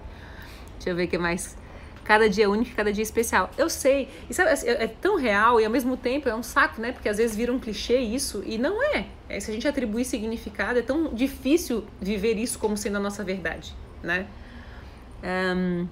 Deixa 0.76 0.92
eu 0.92 0.96
ver 0.96 1.04
o 1.04 1.08
que 1.10 1.18
mais. 1.18 1.58
Cada 2.06 2.30
dia 2.30 2.46
é 2.46 2.48
único, 2.48 2.74
cada 2.74 2.94
dia 2.94 3.02
é 3.02 3.04
especial. 3.04 3.52
Eu 3.58 3.70
sei, 3.70 4.08
e 4.30 4.34
sabe, 4.34 4.50
assim, 4.50 4.66
é, 4.66 4.86
é 4.86 4.88
tão 4.88 5.18
real 5.18 5.60
e 5.60 5.66
ao 5.66 5.70
mesmo 5.70 5.98
tempo 5.98 6.30
é 6.30 6.34
um 6.34 6.42
saco, 6.42 6.80
né? 6.80 6.94
Porque 6.94 7.10
às 7.10 7.18
vezes 7.18 7.36
vira 7.36 7.52
um 7.52 7.60
clichê 7.60 7.98
isso 7.98 8.42
e 8.46 8.58
não 8.58 8.82
é. 8.82 9.08
é. 9.28 9.38
Se 9.38 9.52
a 9.52 9.54
gente 9.54 9.68
atribuir 9.68 10.06
significado, 10.06 10.80
é 10.80 10.82
tão 10.82 11.14
difícil 11.14 11.84
viver 12.00 12.38
isso 12.38 12.58
como 12.58 12.78
sendo 12.78 12.96
a 12.96 13.02
nossa 13.02 13.26
verdade, 13.26 13.76
né? 14.02 14.26
Um, 15.22 15.86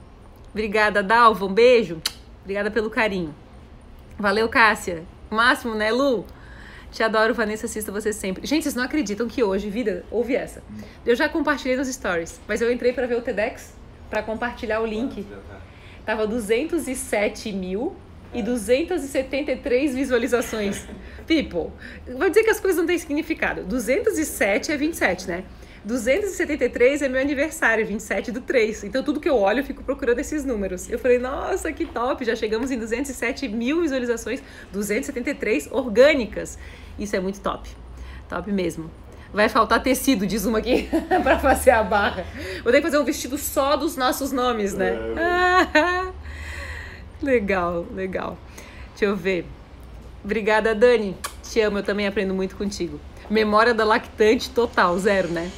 obrigada, 0.52 1.04
Dalva, 1.04 1.46
um 1.46 1.54
beijo. 1.54 2.02
Obrigada 2.44 2.72
pelo 2.72 2.90
carinho. 2.90 3.36
Valeu, 4.18 4.48
Cássia. 4.48 5.04
Máximo, 5.30 5.76
né, 5.76 5.92
Lu? 5.92 6.26
Te 6.92 7.04
adoro, 7.04 7.34
Vanessa, 7.34 7.68
assista 7.68 7.92
você 7.92 8.12
sempre. 8.12 8.46
Gente, 8.48 8.64
vocês 8.64 8.74
não 8.74 8.84
acreditam 8.84 9.28
que 9.28 9.44
hoje, 9.44 9.70
vida, 9.70 10.04
ouve 10.10 10.36
essa. 10.36 10.64
Eu 11.06 11.16
já 11.16 11.30
compartilhei 11.30 11.78
nos 11.78 11.88
stories, 11.88 12.42
mas 12.48 12.62
eu 12.62 12.72
entrei 12.72 12.94
para 12.94 13.06
ver 13.06 13.16
o 13.16 13.22
TEDx, 13.22 13.76
para 14.10 14.24
compartilhar 14.24 14.82
o 14.82 14.86
link. 14.86 15.26
Tava 16.04 16.26
207 16.26 17.52
mil 17.52 17.96
e 18.34 18.42
273 18.42 19.94
visualizações. 19.94 20.88
People, 21.28 21.72
vou 22.18 22.28
dizer 22.28 22.44
que 22.44 22.50
as 22.50 22.60
coisas 22.60 22.80
não 22.80 22.88
têm 22.88 22.98
significado. 22.98 23.64
207 23.64 24.72
é 24.72 24.78
27, 24.78 25.28
né? 25.28 25.44
273 25.84 27.02
é 27.02 27.08
meu 27.08 27.22
aniversário, 27.22 27.86
27 27.86 28.32
do 28.32 28.42
3. 28.42 28.84
Então, 28.84 29.04
tudo 29.04 29.20
que 29.20 29.30
eu 29.30 29.38
olho, 29.38 29.60
eu 29.60 29.64
fico 29.64 29.84
procurando 29.84 30.20
esses 30.20 30.44
números. 30.44 30.90
Eu 30.90 31.00
falei, 31.00 31.18
nossa, 31.20 31.72
que 31.72 31.86
top! 31.86 32.26
Já 32.26 32.36
chegamos 32.36 32.70
em 32.70 32.78
207 32.78 33.48
mil 33.48 33.82
visualizações, 33.82 34.44
273 34.72 35.70
orgânicas. 35.72 36.58
Isso 36.98 37.16
é 37.16 37.20
muito 37.20 37.40
top. 37.40 37.70
Top 38.28 38.52
mesmo. 38.52 38.92
Vai 39.32 39.48
faltar 39.48 39.82
tecido, 39.82 40.26
diz 40.26 40.46
uma 40.46 40.58
aqui, 40.58 40.90
para 41.24 41.40
fazer 41.40 41.72
a 41.72 41.84
barra. 41.84 42.26
Vou 42.64 42.72
ter 42.72 42.80
que 42.80 42.84
fazer 42.84 42.98
um 42.98 43.06
vestido 43.06 43.38
só 43.38 43.76
dos 43.76 43.96
nossos 43.96 44.32
nomes, 44.32 44.74
né? 44.74 44.98
É. 45.16 46.12
legal, 47.24 47.86
legal. 47.94 48.38
Deixa 48.90 49.06
eu 49.06 49.16
ver. 49.16 49.46
Obrigada, 50.24 50.76
Dani. 50.76 51.16
Te 51.44 51.62
amo, 51.62 51.78
eu 51.78 51.84
também 51.84 52.08
aprendo 52.08 52.34
muito 52.34 52.56
contigo. 52.56 53.00
Memória 53.30 53.74
da 53.74 53.86
lactante 53.86 54.50
total, 54.50 54.98
zero, 54.98 55.30
né? 55.30 55.50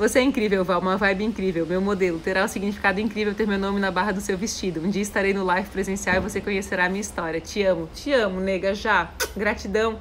Você 0.00 0.18
é 0.18 0.22
incrível, 0.22 0.64
Val, 0.64 0.80
uma 0.80 0.96
vibe 0.96 1.24
incrível. 1.24 1.66
Meu 1.66 1.78
modelo. 1.78 2.18
Terá 2.18 2.42
um 2.42 2.48
significado 2.48 2.98
incrível 2.98 3.34
ter 3.34 3.46
meu 3.46 3.58
nome 3.58 3.78
na 3.78 3.90
barra 3.90 4.12
do 4.12 4.20
seu 4.22 4.34
vestido. 4.34 4.80
Um 4.80 4.88
dia 4.88 5.02
estarei 5.02 5.34
no 5.34 5.44
live 5.44 5.68
presencial 5.68 6.16
e 6.16 6.20
você 6.20 6.40
conhecerá 6.40 6.86
a 6.86 6.88
minha 6.88 7.02
história. 7.02 7.38
Te 7.38 7.62
amo. 7.62 7.86
Te 7.94 8.10
amo, 8.10 8.40
nega, 8.40 8.74
já. 8.74 9.10
Gratidão. 9.36 9.98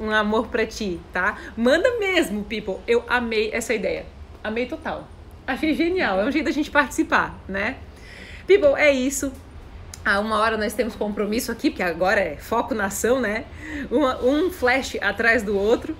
Um 0.00 0.10
amor 0.10 0.48
pra 0.48 0.66
ti, 0.66 0.98
tá? 1.12 1.38
Manda 1.56 1.96
mesmo, 1.96 2.42
people. 2.42 2.78
Eu 2.88 3.04
amei 3.06 3.52
essa 3.52 3.72
ideia. 3.72 4.04
Amei 4.42 4.66
total. 4.66 5.06
Achei 5.46 5.74
genial. 5.74 6.18
É 6.18 6.24
um 6.24 6.32
jeito 6.32 6.46
da 6.46 6.50
gente 6.50 6.68
participar, 6.68 7.38
né? 7.48 7.76
People, 8.48 8.74
é 8.76 8.92
isso. 8.92 9.30
Há 10.04 10.18
uma 10.18 10.40
hora 10.40 10.56
nós 10.56 10.72
temos 10.72 10.96
compromisso 10.96 11.52
aqui, 11.52 11.70
porque 11.70 11.84
agora 11.84 12.20
é 12.20 12.36
foco 12.36 12.74
na 12.74 12.86
ação, 12.86 13.20
né? 13.20 13.44
Uma, 13.92 14.20
um 14.24 14.50
flash 14.50 14.96
atrás 15.00 15.44
do 15.44 15.56
outro. 15.56 15.96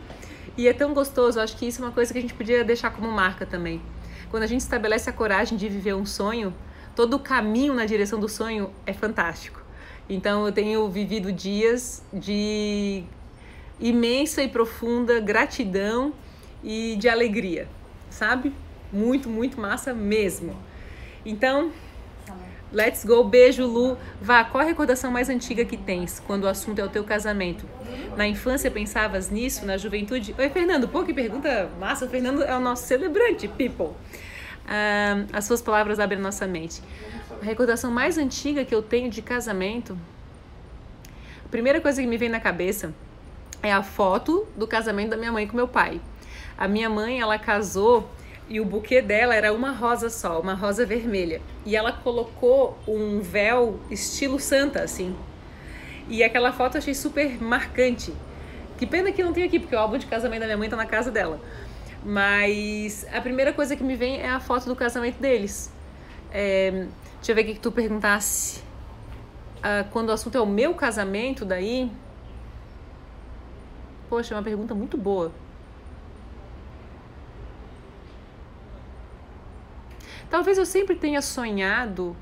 E 0.56 0.66
é 0.66 0.72
tão 0.72 0.94
gostoso, 0.94 1.38
acho 1.38 1.56
que 1.56 1.66
isso 1.66 1.82
é 1.82 1.84
uma 1.84 1.92
coisa 1.92 2.12
que 2.12 2.18
a 2.18 2.22
gente 2.22 2.34
podia 2.34 2.64
deixar 2.64 2.90
como 2.90 3.10
marca 3.10 3.44
também. 3.44 3.82
Quando 4.30 4.42
a 4.42 4.46
gente 4.46 4.62
estabelece 4.62 5.08
a 5.10 5.12
coragem 5.12 5.56
de 5.56 5.68
viver 5.68 5.94
um 5.94 6.06
sonho, 6.06 6.54
todo 6.94 7.14
o 7.14 7.18
caminho 7.18 7.74
na 7.74 7.84
direção 7.84 8.18
do 8.18 8.28
sonho 8.28 8.70
é 8.86 8.92
fantástico. 8.92 9.60
Então 10.08 10.46
eu 10.46 10.52
tenho 10.52 10.88
vivido 10.88 11.30
dias 11.30 12.02
de 12.12 13.04
imensa 13.78 14.42
e 14.42 14.48
profunda 14.48 15.20
gratidão 15.20 16.14
e 16.64 16.96
de 16.96 17.08
alegria, 17.08 17.68
sabe? 18.08 18.52
Muito, 18.92 19.28
muito 19.28 19.60
massa 19.60 19.92
mesmo. 19.92 20.56
Então, 21.24 21.72
Let's 22.72 23.04
go, 23.04 23.22
beijo, 23.22 23.64
Lu. 23.64 23.96
Vá, 24.20 24.42
qual 24.44 24.62
a 24.62 24.66
recordação 24.66 25.10
mais 25.10 25.28
antiga 25.28 25.64
que 25.64 25.76
tens 25.76 26.20
quando 26.26 26.44
o 26.44 26.48
assunto 26.48 26.80
é 26.80 26.84
o 26.84 26.88
teu 26.88 27.04
casamento? 27.04 27.64
Na 28.16 28.26
infância 28.26 28.70
pensavas 28.70 29.30
nisso, 29.30 29.64
na 29.64 29.76
juventude? 29.76 30.34
Oi, 30.36 30.50
Fernando, 30.50 30.88
pô, 30.88 31.04
que 31.04 31.14
pergunta 31.14 31.70
massa. 31.78 32.06
O 32.06 32.08
Fernando 32.08 32.42
é 32.42 32.54
o 32.56 32.60
nosso 32.60 32.86
celebrante, 32.86 33.46
people. 33.46 33.90
As 35.32 35.44
suas 35.44 35.62
palavras 35.62 36.00
abrem 36.00 36.20
nossa 36.20 36.46
mente. 36.46 36.82
A 37.40 37.44
recordação 37.44 37.90
mais 37.90 38.18
antiga 38.18 38.64
que 38.64 38.74
eu 38.74 38.82
tenho 38.82 39.08
de 39.08 39.22
casamento, 39.22 39.96
a 41.44 41.48
primeira 41.48 41.80
coisa 41.80 42.02
que 42.02 42.08
me 42.08 42.16
vem 42.16 42.28
na 42.28 42.40
cabeça 42.40 42.92
é 43.62 43.72
a 43.72 43.82
foto 43.82 44.46
do 44.56 44.66
casamento 44.66 45.10
da 45.10 45.16
minha 45.16 45.30
mãe 45.30 45.46
com 45.46 45.56
meu 45.56 45.68
pai. 45.68 46.00
A 46.58 46.66
minha 46.66 46.90
mãe, 46.90 47.20
ela 47.20 47.38
casou 47.38 48.10
e 48.48 48.60
o 48.60 48.64
buquê 48.64 49.02
dela 49.02 49.34
era 49.34 49.52
uma 49.52 49.72
rosa 49.72 50.08
só, 50.08 50.40
uma 50.40 50.54
rosa 50.54 50.86
vermelha. 50.86 51.40
E 51.64 51.74
ela 51.74 51.92
colocou 51.92 52.78
um 52.86 53.20
véu 53.20 53.80
estilo 53.90 54.38
santa, 54.38 54.82
assim. 54.82 55.16
E 56.08 56.22
aquela 56.22 56.52
foto 56.52 56.76
eu 56.76 56.78
achei 56.78 56.94
super 56.94 57.42
marcante. 57.42 58.12
Que 58.78 58.86
pena 58.86 59.10
que 59.10 59.22
não 59.22 59.32
tem 59.32 59.44
aqui, 59.44 59.58
porque 59.58 59.74
o 59.74 59.78
álbum 59.78 59.98
de 59.98 60.06
casamento 60.06 60.40
da 60.40 60.46
minha 60.46 60.56
mãe 60.56 60.68
tá 60.68 60.76
na 60.76 60.86
casa 60.86 61.10
dela. 61.10 61.40
Mas 62.04 63.04
a 63.12 63.20
primeira 63.20 63.52
coisa 63.52 63.74
que 63.74 63.82
me 63.82 63.96
vem 63.96 64.20
é 64.20 64.28
a 64.28 64.38
foto 64.38 64.66
do 64.66 64.76
casamento 64.76 65.18
deles. 65.18 65.72
É, 66.30 66.86
deixa 67.16 67.32
eu 67.32 67.34
ver 67.34 67.42
o 67.42 67.44
que 67.46 67.58
tu 67.58 67.72
perguntasse. 67.72 68.62
Ah, 69.62 69.84
quando 69.90 70.10
o 70.10 70.12
assunto 70.12 70.38
é 70.38 70.40
o 70.40 70.46
meu 70.46 70.74
casamento, 70.74 71.44
daí. 71.44 71.90
Poxa, 74.08 74.34
é 74.34 74.36
uma 74.36 74.44
pergunta 74.44 74.74
muito 74.74 74.96
boa. 74.96 75.32
Talvez 80.30 80.58
eu 80.58 80.66
sempre 80.66 80.96
tenha 80.96 81.22
sonhado 81.22 82.16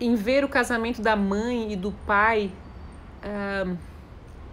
em 0.00 0.14
ver 0.14 0.44
o 0.44 0.48
casamento 0.48 1.00
da 1.00 1.16
mãe 1.16 1.72
e 1.72 1.76
do 1.76 1.92
pai 2.06 2.50
uh, 3.22 3.76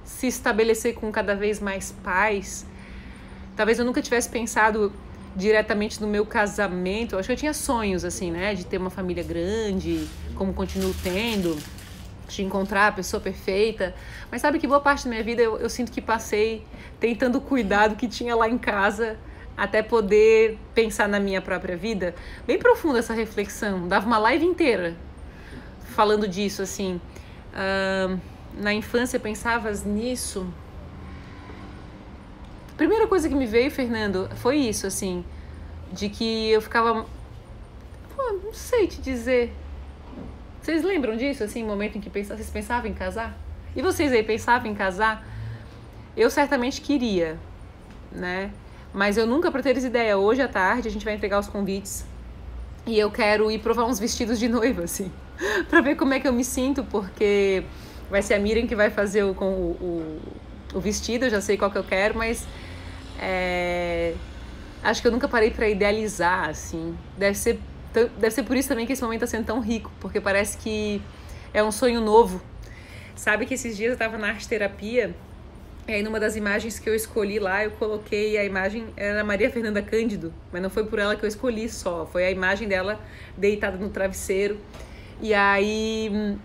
se 0.04 0.28
estabelecer 0.28 0.96
com 0.96 1.12
cada 1.12 1.36
vez 1.36 1.60
mais 1.60 1.92
pais. 2.04 2.66
Talvez 3.56 3.80
eu 3.80 3.86
nunca 3.86 4.02
tivesse 4.02 4.30
pensado 4.30 4.92
diretamente 5.36 6.02
no 6.02 6.08
meu 6.08 6.26
casamento. 6.26 7.16
Eu 7.16 7.20
acho 7.20 7.28
que 7.28 7.34
eu 7.34 7.38
tinha 7.38 7.54
sonhos, 7.54 8.04
assim, 8.04 8.32
né? 8.32 8.54
De 8.54 8.66
ter 8.66 8.78
uma 8.78 8.90
família 8.90 9.24
grande, 9.24 10.08
como 10.36 10.54
continuo 10.54 10.94
tendo, 11.04 11.58
de 12.28 12.44
encontrar 12.44 12.88
a 12.88 12.92
pessoa 12.92 13.22
perfeita. 13.22 13.96
Mas 14.32 14.42
sabe 14.42 14.60
que 14.60 14.68
boa 14.68 14.80
parte 14.80 15.06
da 15.06 15.10
minha 15.10 15.24
vida 15.24 15.42
eu, 15.42 15.58
eu 15.58 15.70
sinto 15.70 15.92
que 15.92 16.02
passei 16.02 16.66
tentando 17.00 17.40
cuidar 17.40 17.88
do 17.88 17.96
que 17.96 18.08
tinha 18.08 18.36
lá 18.36 18.50
em 18.50 18.58
casa 18.58 19.18
até 19.56 19.82
poder 19.82 20.58
pensar 20.74 21.08
na 21.08 21.20
minha 21.20 21.42
própria 21.42 21.78
vida. 21.78 22.16
Bem 22.46 22.58
profunda 22.58 23.00
essa 23.00 23.14
reflexão. 23.14 23.88
Dava 23.88 24.06
uma 24.06 24.18
live 24.18 24.46
inteira 24.46 24.96
falando 25.94 26.28
disso, 26.28 26.62
assim. 26.62 27.00
Uh, 27.54 28.20
na 28.58 28.74
infância 28.74 29.20
pensavas 29.20 29.84
nisso? 29.84 30.52
A 32.74 32.76
primeira 32.76 33.08
coisa 33.08 33.30
que 33.30 33.36
me 33.36 33.46
veio, 33.46 33.70
Fernando, 33.70 34.28
foi 34.38 34.58
isso, 34.58 34.88
assim, 34.88 35.24
de 35.92 36.10
que 36.10 36.50
eu 36.50 36.62
ficava. 36.62 37.06
Pô, 38.16 38.32
não 38.44 38.54
sei 38.54 38.88
te 38.88 39.00
dizer. 39.00 39.54
Vocês 40.62 40.84
lembram 40.84 41.16
disso, 41.16 41.44
assim, 41.44 41.64
momento 41.64 41.98
em 41.98 42.02
que 42.02 42.10
vocês 42.10 42.50
pensavam 42.50 42.90
em 42.90 42.94
casar? 42.94 43.38
E 43.76 43.82
vocês 43.82 44.12
aí 44.12 44.24
pensavam 44.24 44.72
em 44.72 44.74
casar? 44.74 45.26
Eu 46.16 46.30
certamente 46.30 46.82
queria, 46.82 47.38
né? 48.12 48.52
Mas 48.94 49.18
eu 49.18 49.26
nunca, 49.26 49.52
para 49.52 49.64
teres 49.64 49.84
ideia, 49.84 50.18
hoje 50.18 50.42
à 50.42 50.48
tarde 50.48 50.88
a 50.88 50.92
gente 50.92 51.04
vai 51.04 51.16
entregar 51.16 51.40
os 51.40 51.48
convites 51.48 52.06
e 52.86 53.00
eu 53.00 53.10
quero 53.10 53.50
ir 53.50 53.60
provar 53.60 53.86
uns 53.86 54.00
vestidos 54.00 54.38
de 54.38 54.48
noiva, 54.48 54.84
assim, 54.84 55.12
para 55.70 55.82
ver 55.82 55.96
como 55.96 56.14
é 56.14 56.20
que 56.20 56.28
eu 56.28 56.34
me 56.34 56.44
sinto, 56.44 56.84
porque 56.84 57.64
vai 58.10 58.22
ser 58.22 58.36
a 58.36 58.40
Miriam 58.40 58.68
que 58.68 58.76
vai 58.76 58.90
fazer 58.92 59.24
o, 59.24 59.34
com 59.34 59.46
o, 59.46 60.22
o, 60.74 60.78
o 60.78 60.80
vestido, 60.80 61.26
eu 61.26 61.30
já 61.30 61.42
sei 61.42 61.58
qual 61.58 61.72
que 61.72 61.78
eu 61.78 61.84
quero, 61.84 62.18
mas 62.18 62.46
é, 63.20 64.14
acho 64.84 65.02
que 65.02 65.08
eu 65.08 65.12
nunca 65.12 65.28
parei 65.28 65.50
para 65.50 65.68
idealizar, 65.68 66.50
assim. 66.50 66.96
Deve 67.18 67.38
ser, 67.38 67.60
deve 67.94 68.32
ser 68.32 68.44
por 68.44 68.56
isso 68.56 68.70
também 68.70 68.86
que 68.86 68.94
esse 68.94 69.02
momento 69.02 69.24
está 69.24 69.38
sendo 69.38 69.46
tão 69.46 69.60
rico, 69.60 69.92
porque 70.00 70.22
parece 70.22 70.58
que 70.58 71.02
é 71.54 71.64
um 71.64 71.72
sonho 71.72 72.02
novo. 72.02 72.42
Sabe 73.16 73.46
que 73.46 73.54
esses 73.54 73.78
dias 73.78 73.90
eu 73.90 73.94
estava 73.94 74.18
na 74.18 74.28
arte 74.28 74.48
terapia 74.48 75.16
e 75.88 75.92
aí, 75.92 76.02
numa 76.02 76.20
das 76.20 76.36
imagens 76.36 76.80
que 76.80 76.90
eu 76.90 76.96
escolhi 76.96 77.40
lá, 77.40 77.64
eu 77.64 77.72
coloquei 77.72 78.38
a 78.38 78.46
imagem, 78.46 78.88
era 78.96 79.24
Maria 79.24 79.50
Fernanda 79.50 79.82
Cândido, 79.82 80.34
mas 80.52 80.62
não 80.62 80.70
foi 80.70 80.86
por 80.86 80.98
ela 80.98 81.16
que 81.16 81.26
eu 81.26 81.28
escolhi 81.28 81.68
só, 81.68 82.06
foi 82.06 82.26
a 82.26 82.32
imagem 82.32 82.68
dela 82.68 83.00
deitada 83.38 83.76
no 83.78 83.90
travesseiro. 83.90 84.58
E 85.22 85.34
aí, 85.34 86.38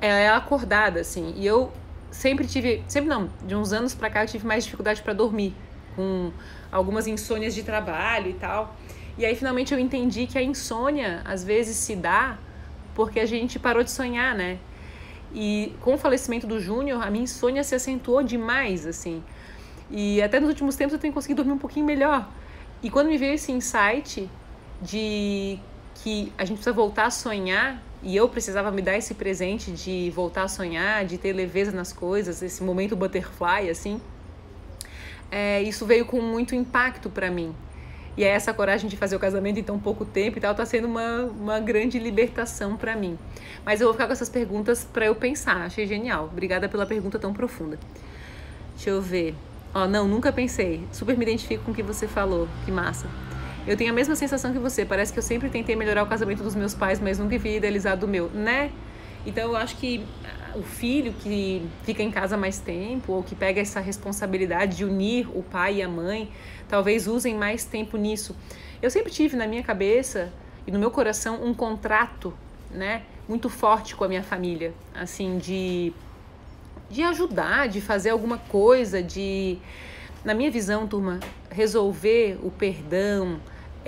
ela 0.00 0.18
é 0.18 0.28
acordada, 0.28 1.00
assim, 1.00 1.32
e 1.36 1.46
eu 1.46 1.72
sempre 2.10 2.46
tive, 2.46 2.82
sempre 2.86 3.08
não, 3.08 3.30
de 3.46 3.54
uns 3.54 3.72
anos 3.72 3.94
pra 3.94 4.10
cá 4.10 4.24
eu 4.24 4.28
tive 4.28 4.46
mais 4.46 4.64
dificuldade 4.64 5.02
para 5.02 5.14
dormir, 5.14 5.54
com 5.96 6.30
algumas 6.70 7.06
insônias 7.06 7.54
de 7.54 7.62
trabalho 7.62 8.30
e 8.30 8.34
tal. 8.34 8.76
E 9.16 9.24
aí, 9.24 9.34
finalmente, 9.34 9.72
eu 9.72 9.78
entendi 9.78 10.26
que 10.26 10.36
a 10.36 10.42
insônia, 10.42 11.22
às 11.24 11.42
vezes, 11.42 11.76
se 11.76 11.96
dá 11.96 12.36
porque 12.94 13.20
a 13.20 13.26
gente 13.26 13.58
parou 13.58 13.82
de 13.82 13.90
sonhar, 13.90 14.34
né? 14.34 14.58
E 15.34 15.74
com 15.80 15.94
o 15.94 15.98
falecimento 15.98 16.46
do 16.46 16.60
Júnior, 16.60 17.02
a 17.02 17.10
minha 17.10 17.24
insônia 17.24 17.64
se 17.64 17.74
acentuou 17.74 18.22
demais, 18.22 18.86
assim. 18.86 19.22
E 19.90 20.22
até 20.22 20.38
nos 20.38 20.48
últimos 20.48 20.76
tempos 20.76 20.92
eu 20.94 20.98
tenho 20.98 21.12
conseguido 21.12 21.42
dormir 21.42 21.56
um 21.56 21.58
pouquinho 21.58 21.84
melhor. 21.84 22.28
E 22.82 22.88
quando 22.88 23.08
me 23.08 23.18
veio 23.18 23.34
esse 23.34 23.50
insight 23.50 24.30
de 24.80 25.58
que 25.96 26.32
a 26.38 26.44
gente 26.44 26.58
precisa 26.58 26.72
voltar 26.72 27.06
a 27.06 27.10
sonhar, 27.10 27.82
e 28.02 28.14
eu 28.14 28.28
precisava 28.28 28.70
me 28.70 28.82
dar 28.82 28.96
esse 28.96 29.14
presente 29.14 29.72
de 29.72 30.10
voltar 30.10 30.44
a 30.44 30.48
sonhar, 30.48 31.04
de 31.04 31.16
ter 31.16 31.32
leveza 31.32 31.72
nas 31.72 31.92
coisas, 31.92 32.42
esse 32.42 32.62
momento 32.62 32.94
butterfly, 32.94 33.70
assim, 33.70 34.00
é, 35.30 35.62
isso 35.62 35.86
veio 35.86 36.04
com 36.04 36.20
muito 36.20 36.54
impacto 36.54 37.08
para 37.08 37.30
mim. 37.30 37.54
E 38.16 38.22
é 38.22 38.28
essa 38.28 38.54
coragem 38.54 38.88
de 38.88 38.96
fazer 38.96 39.16
o 39.16 39.18
casamento 39.18 39.58
em 39.58 39.62
tão 39.62 39.78
pouco 39.78 40.04
tempo 40.04 40.38
e 40.38 40.40
tal, 40.40 40.54
tá 40.54 40.64
sendo 40.64 40.86
uma, 40.86 41.24
uma 41.24 41.60
grande 41.60 41.98
libertação 41.98 42.76
para 42.76 42.94
mim. 42.94 43.18
Mas 43.64 43.80
eu 43.80 43.86
vou 43.86 43.94
ficar 43.94 44.06
com 44.06 44.12
essas 44.12 44.28
perguntas 44.28 44.84
para 44.84 45.06
eu 45.06 45.14
pensar. 45.14 45.62
Achei 45.62 45.86
genial. 45.86 46.28
Obrigada 46.30 46.68
pela 46.68 46.86
pergunta 46.86 47.18
tão 47.18 47.32
profunda. 47.32 47.78
Deixa 48.74 48.90
eu 48.90 49.02
ver. 49.02 49.34
Ó, 49.74 49.84
oh, 49.84 49.88
não, 49.88 50.06
nunca 50.06 50.32
pensei. 50.32 50.86
Super 50.92 51.16
me 51.16 51.24
identifico 51.24 51.64
com 51.64 51.72
o 51.72 51.74
que 51.74 51.82
você 51.82 52.06
falou. 52.06 52.48
Que 52.64 52.70
massa. 52.70 53.08
Eu 53.66 53.76
tenho 53.76 53.90
a 53.90 53.94
mesma 53.94 54.14
sensação 54.14 54.52
que 54.52 54.58
você. 54.58 54.84
Parece 54.84 55.12
que 55.12 55.18
eu 55.18 55.22
sempre 55.22 55.48
tentei 55.48 55.74
melhorar 55.74 56.02
o 56.02 56.06
casamento 56.06 56.42
dos 56.42 56.54
meus 56.54 56.74
pais, 56.74 57.00
mas 57.00 57.18
nunca 57.18 57.36
vi 57.38 57.56
idealizado 57.56 58.06
o 58.06 58.08
meu, 58.08 58.28
né? 58.28 58.70
Então 59.26 59.50
eu 59.50 59.56
acho 59.56 59.76
que 59.76 60.04
o 60.54 60.62
filho 60.62 61.12
que 61.12 61.66
fica 61.84 62.02
em 62.02 62.10
casa 62.10 62.36
mais 62.36 62.58
tempo 62.58 63.12
ou 63.12 63.22
que 63.22 63.34
pega 63.34 63.60
essa 63.60 63.80
responsabilidade 63.80 64.76
de 64.76 64.84
unir 64.84 65.28
o 65.36 65.42
pai 65.42 65.76
e 65.76 65.82
a 65.82 65.88
mãe, 65.88 66.30
talvez 66.68 67.06
usem 67.06 67.34
mais 67.34 67.64
tempo 67.64 67.96
nisso. 67.96 68.36
Eu 68.82 68.90
sempre 68.90 69.12
tive 69.12 69.36
na 69.36 69.46
minha 69.46 69.62
cabeça 69.62 70.32
e 70.66 70.70
no 70.70 70.78
meu 70.78 70.90
coração 70.90 71.44
um 71.44 71.52
contrato, 71.52 72.32
né, 72.70 73.02
muito 73.28 73.48
forte 73.48 73.94
com 73.94 74.04
a 74.04 74.08
minha 74.08 74.22
família, 74.22 74.72
assim, 74.94 75.38
de 75.38 75.92
de 76.90 77.02
ajudar, 77.02 77.66
de 77.66 77.80
fazer 77.80 78.10
alguma 78.10 78.38
coisa, 78.38 79.02
de 79.02 79.58
na 80.24 80.34
minha 80.34 80.50
visão, 80.50 80.86
turma, 80.86 81.18
resolver 81.50 82.38
o 82.42 82.50
perdão, 82.50 83.40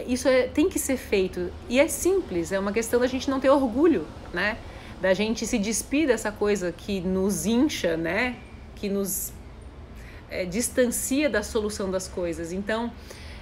isso 0.06 0.28
é, 0.28 0.42
tem 0.42 0.68
que 0.68 0.78
ser 0.78 0.96
feito 0.96 1.50
e 1.68 1.80
é 1.80 1.88
simples, 1.88 2.52
é 2.52 2.58
uma 2.58 2.72
questão 2.72 3.00
da 3.00 3.06
gente 3.06 3.30
não 3.30 3.40
ter 3.40 3.48
orgulho, 3.48 4.06
né? 4.32 4.58
Da 5.00 5.12
gente 5.14 5.46
se 5.46 5.58
despir 5.58 6.06
dessa 6.06 6.32
coisa 6.32 6.72
que 6.72 7.00
nos 7.00 7.46
incha, 7.46 7.96
né? 7.96 8.36
Que 8.74 8.88
nos 8.88 9.32
é, 10.30 10.44
distancia 10.44 11.28
da 11.28 11.42
solução 11.42 11.90
das 11.90 12.08
coisas. 12.08 12.52
Então, 12.52 12.92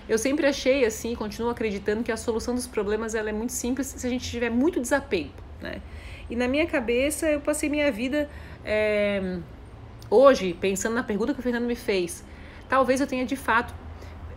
eu 0.09 0.19
sempre 0.19 0.47
achei 0.47 0.85
assim, 0.85 1.15
continuo 1.15 1.51
acreditando 1.51 2.03
que 2.03 2.13
a 2.13 2.17
solução 2.17 2.55
dos 2.55 2.67
problemas 2.67 3.15
ela 3.15 3.31
é 3.31 3.33
muito 3.33 3.53
simples 3.53 3.87
se 3.87 4.07
a 4.07 4.11
gente 4.11 4.29
tiver 4.29 4.51
muito 4.51 4.81
desapego, 4.81 5.33
né? 5.61 5.81
E 6.29 6.37
na 6.37 6.49
minha 6.49 6.67
cabeça 6.67 7.31
eu 7.31 7.41
passei 7.41 7.69
minha 7.69 7.91
vida 7.93 8.29
é, 8.65 9.39
hoje 10.11 10.55
pensando 10.55 10.95
na 10.95 11.03
pergunta 11.03 11.35
que 11.35 11.41
o 11.41 11.43
Fernando 11.43 11.67
me 11.67 11.77
fez. 11.77 12.25
Talvez 12.69 13.01
eu 13.01 13.07
tenha 13.07 13.25
de 13.25 13.37
fato 13.37 13.75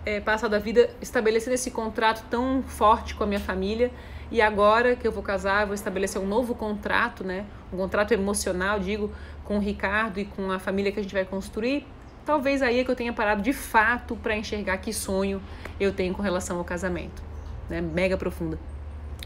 é, 0.06 0.20
passado 0.20 0.54
a 0.54 0.60
vida 0.60 0.90
estabelecendo 1.02 1.54
esse 1.54 1.72
contrato 1.72 2.26
tão 2.30 2.64
forte 2.64 3.16
com 3.16 3.24
a 3.24 3.28
minha 3.28 3.40
família 3.40 3.92
e 4.32 4.42
agora 4.42 4.96
que 4.96 5.08
eu 5.08 5.12
vou 5.12 5.24
casar, 5.24 5.62
eu 5.62 5.68
vou 5.68 5.76
estabelecer 5.76 6.22
um 6.22 6.28
novo 6.28 6.54
contrato, 6.54 7.24
né? 7.24 7.46
Um 7.72 7.78
contrato 7.78 8.12
emocional, 8.14 8.80
digo, 8.80 9.12
com 9.44 9.58
o 9.58 9.60
Ricardo 9.60 10.20
e 10.20 10.26
com 10.26 10.52
a 10.52 10.60
família 10.60 10.92
que 10.92 11.00
a 11.00 11.04
gente 11.04 11.14
vai 11.14 11.26
construir. 11.26 11.86
Talvez 12.26 12.62
aí 12.62 12.80
é 12.80 12.84
que 12.84 12.92
eu 12.92 12.96
tenha 12.96 13.14
parado 13.14 13.42
de 13.42 13.54
fato 13.54 14.16
para 14.18 14.36
enxergar 14.36 14.78
que 14.78 14.92
sonho 14.92 15.42
eu 15.80 15.94
tenho 15.94 16.14
com 16.14 16.22
relação 16.22 16.58
ao 16.58 16.64
casamento, 16.66 17.24
né? 17.70 17.80
Mega 17.80 18.18
profunda. 18.18 18.60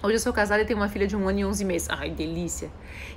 Hoje 0.03 0.15
eu 0.15 0.19
sou 0.19 0.33
casada 0.33 0.63
e 0.63 0.65
tenho 0.65 0.79
uma 0.79 0.89
filha 0.89 1.05
de 1.05 1.15
um 1.15 1.27
ano 1.27 1.39
e 1.39 1.45
onze 1.45 1.63
meses. 1.63 1.87
Ai, 1.89 2.09
delícia! 2.09 2.71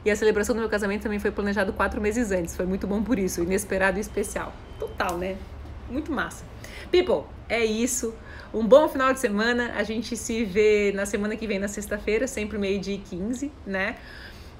E 0.04 0.10
a 0.10 0.16
celebração 0.16 0.54
do 0.54 0.60
meu 0.60 0.68
casamento 0.68 1.02
também 1.02 1.18
foi 1.18 1.30
planejado 1.30 1.72
quatro 1.72 2.00
meses 2.00 2.30
antes. 2.30 2.54
Foi 2.54 2.66
muito 2.66 2.86
bom 2.86 3.02
por 3.02 3.18
isso, 3.18 3.42
inesperado 3.42 3.98
e 3.98 4.00
especial. 4.00 4.52
Total, 4.78 5.16
né? 5.16 5.36
Muito 5.90 6.12
massa. 6.12 6.44
People, 6.90 7.24
é 7.48 7.64
isso. 7.64 8.14
Um 8.54 8.64
bom 8.64 8.88
final 8.88 9.12
de 9.12 9.18
semana. 9.18 9.72
A 9.74 9.82
gente 9.82 10.16
se 10.16 10.44
vê 10.44 10.92
na 10.94 11.04
semana 11.04 11.34
que 11.34 11.44
vem, 11.44 11.58
na 11.58 11.66
sexta-feira, 11.66 12.28
sempre 12.28 12.56
meio-dia 12.56 12.94
e 12.94 12.98
15, 12.98 13.50
né? 13.66 13.96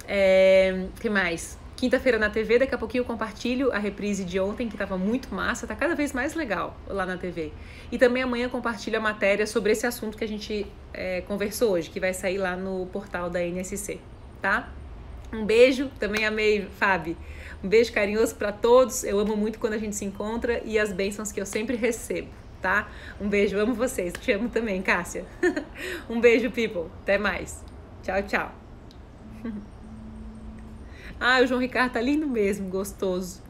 É, 0.05 0.87
que 0.99 1.09
mais? 1.09 1.57
Quinta-feira 1.77 2.19
na 2.19 2.29
TV, 2.29 2.59
daqui 2.59 2.75
a 2.75 2.77
pouquinho 2.77 3.01
eu 3.01 3.05
compartilho 3.05 3.71
a 3.71 3.77
reprise 3.77 4.25
de 4.25 4.37
ontem, 4.37 4.67
que 4.67 4.75
estava 4.75 4.97
muito 4.97 5.33
massa, 5.33 5.65
tá 5.65 5.75
cada 5.75 5.95
vez 5.95 6.11
mais 6.11 6.33
legal 6.33 6.77
lá 6.87 7.05
na 7.05 7.17
TV. 7.17 7.53
E 7.89 7.97
também 7.97 8.21
amanhã 8.21 8.49
compartilho 8.49 8.97
a 8.97 9.01
matéria 9.01 9.47
sobre 9.47 9.71
esse 9.71 9.87
assunto 9.87 10.17
que 10.17 10.25
a 10.25 10.27
gente 10.27 10.67
é, 10.93 11.21
conversou 11.21 11.71
hoje, 11.71 11.89
que 11.89 11.99
vai 11.99 12.13
sair 12.13 12.37
lá 12.37 12.57
no 12.57 12.87
portal 12.87 13.29
da 13.29 13.41
NSC, 13.41 13.99
tá? 14.41 14.73
Um 15.31 15.45
beijo, 15.45 15.89
também 15.99 16.25
amei, 16.25 16.67
Fábio. 16.77 17.15
Um 17.63 17.69
beijo 17.69 17.93
carinhoso 17.93 18.35
para 18.35 18.51
todos. 18.51 19.05
Eu 19.05 19.19
amo 19.19 19.37
muito 19.37 19.57
quando 19.57 19.73
a 19.73 19.77
gente 19.77 19.95
se 19.95 20.03
encontra 20.03 20.61
e 20.65 20.77
as 20.77 20.91
bênçãos 20.91 21.31
que 21.31 21.39
eu 21.39 21.45
sempre 21.45 21.77
recebo 21.77 22.27
tá? 22.65 22.89
Um 23.21 23.29
beijo, 23.29 23.59
amo 23.59 23.75
vocês. 23.75 24.11
Te 24.13 24.31
amo 24.31 24.49
também, 24.49 24.81
Cássia. 24.81 25.23
um 26.09 26.19
beijo, 26.19 26.49
people. 26.49 26.89
Até 27.03 27.15
mais. 27.15 27.63
Tchau, 28.01 28.23
tchau. 28.23 28.51
ah, 31.19 31.41
o 31.43 31.45
João 31.45 31.61
Ricardo 31.61 31.93
tá 31.93 32.01
lindo 32.01 32.25
mesmo, 32.25 32.67
gostoso. 32.67 33.44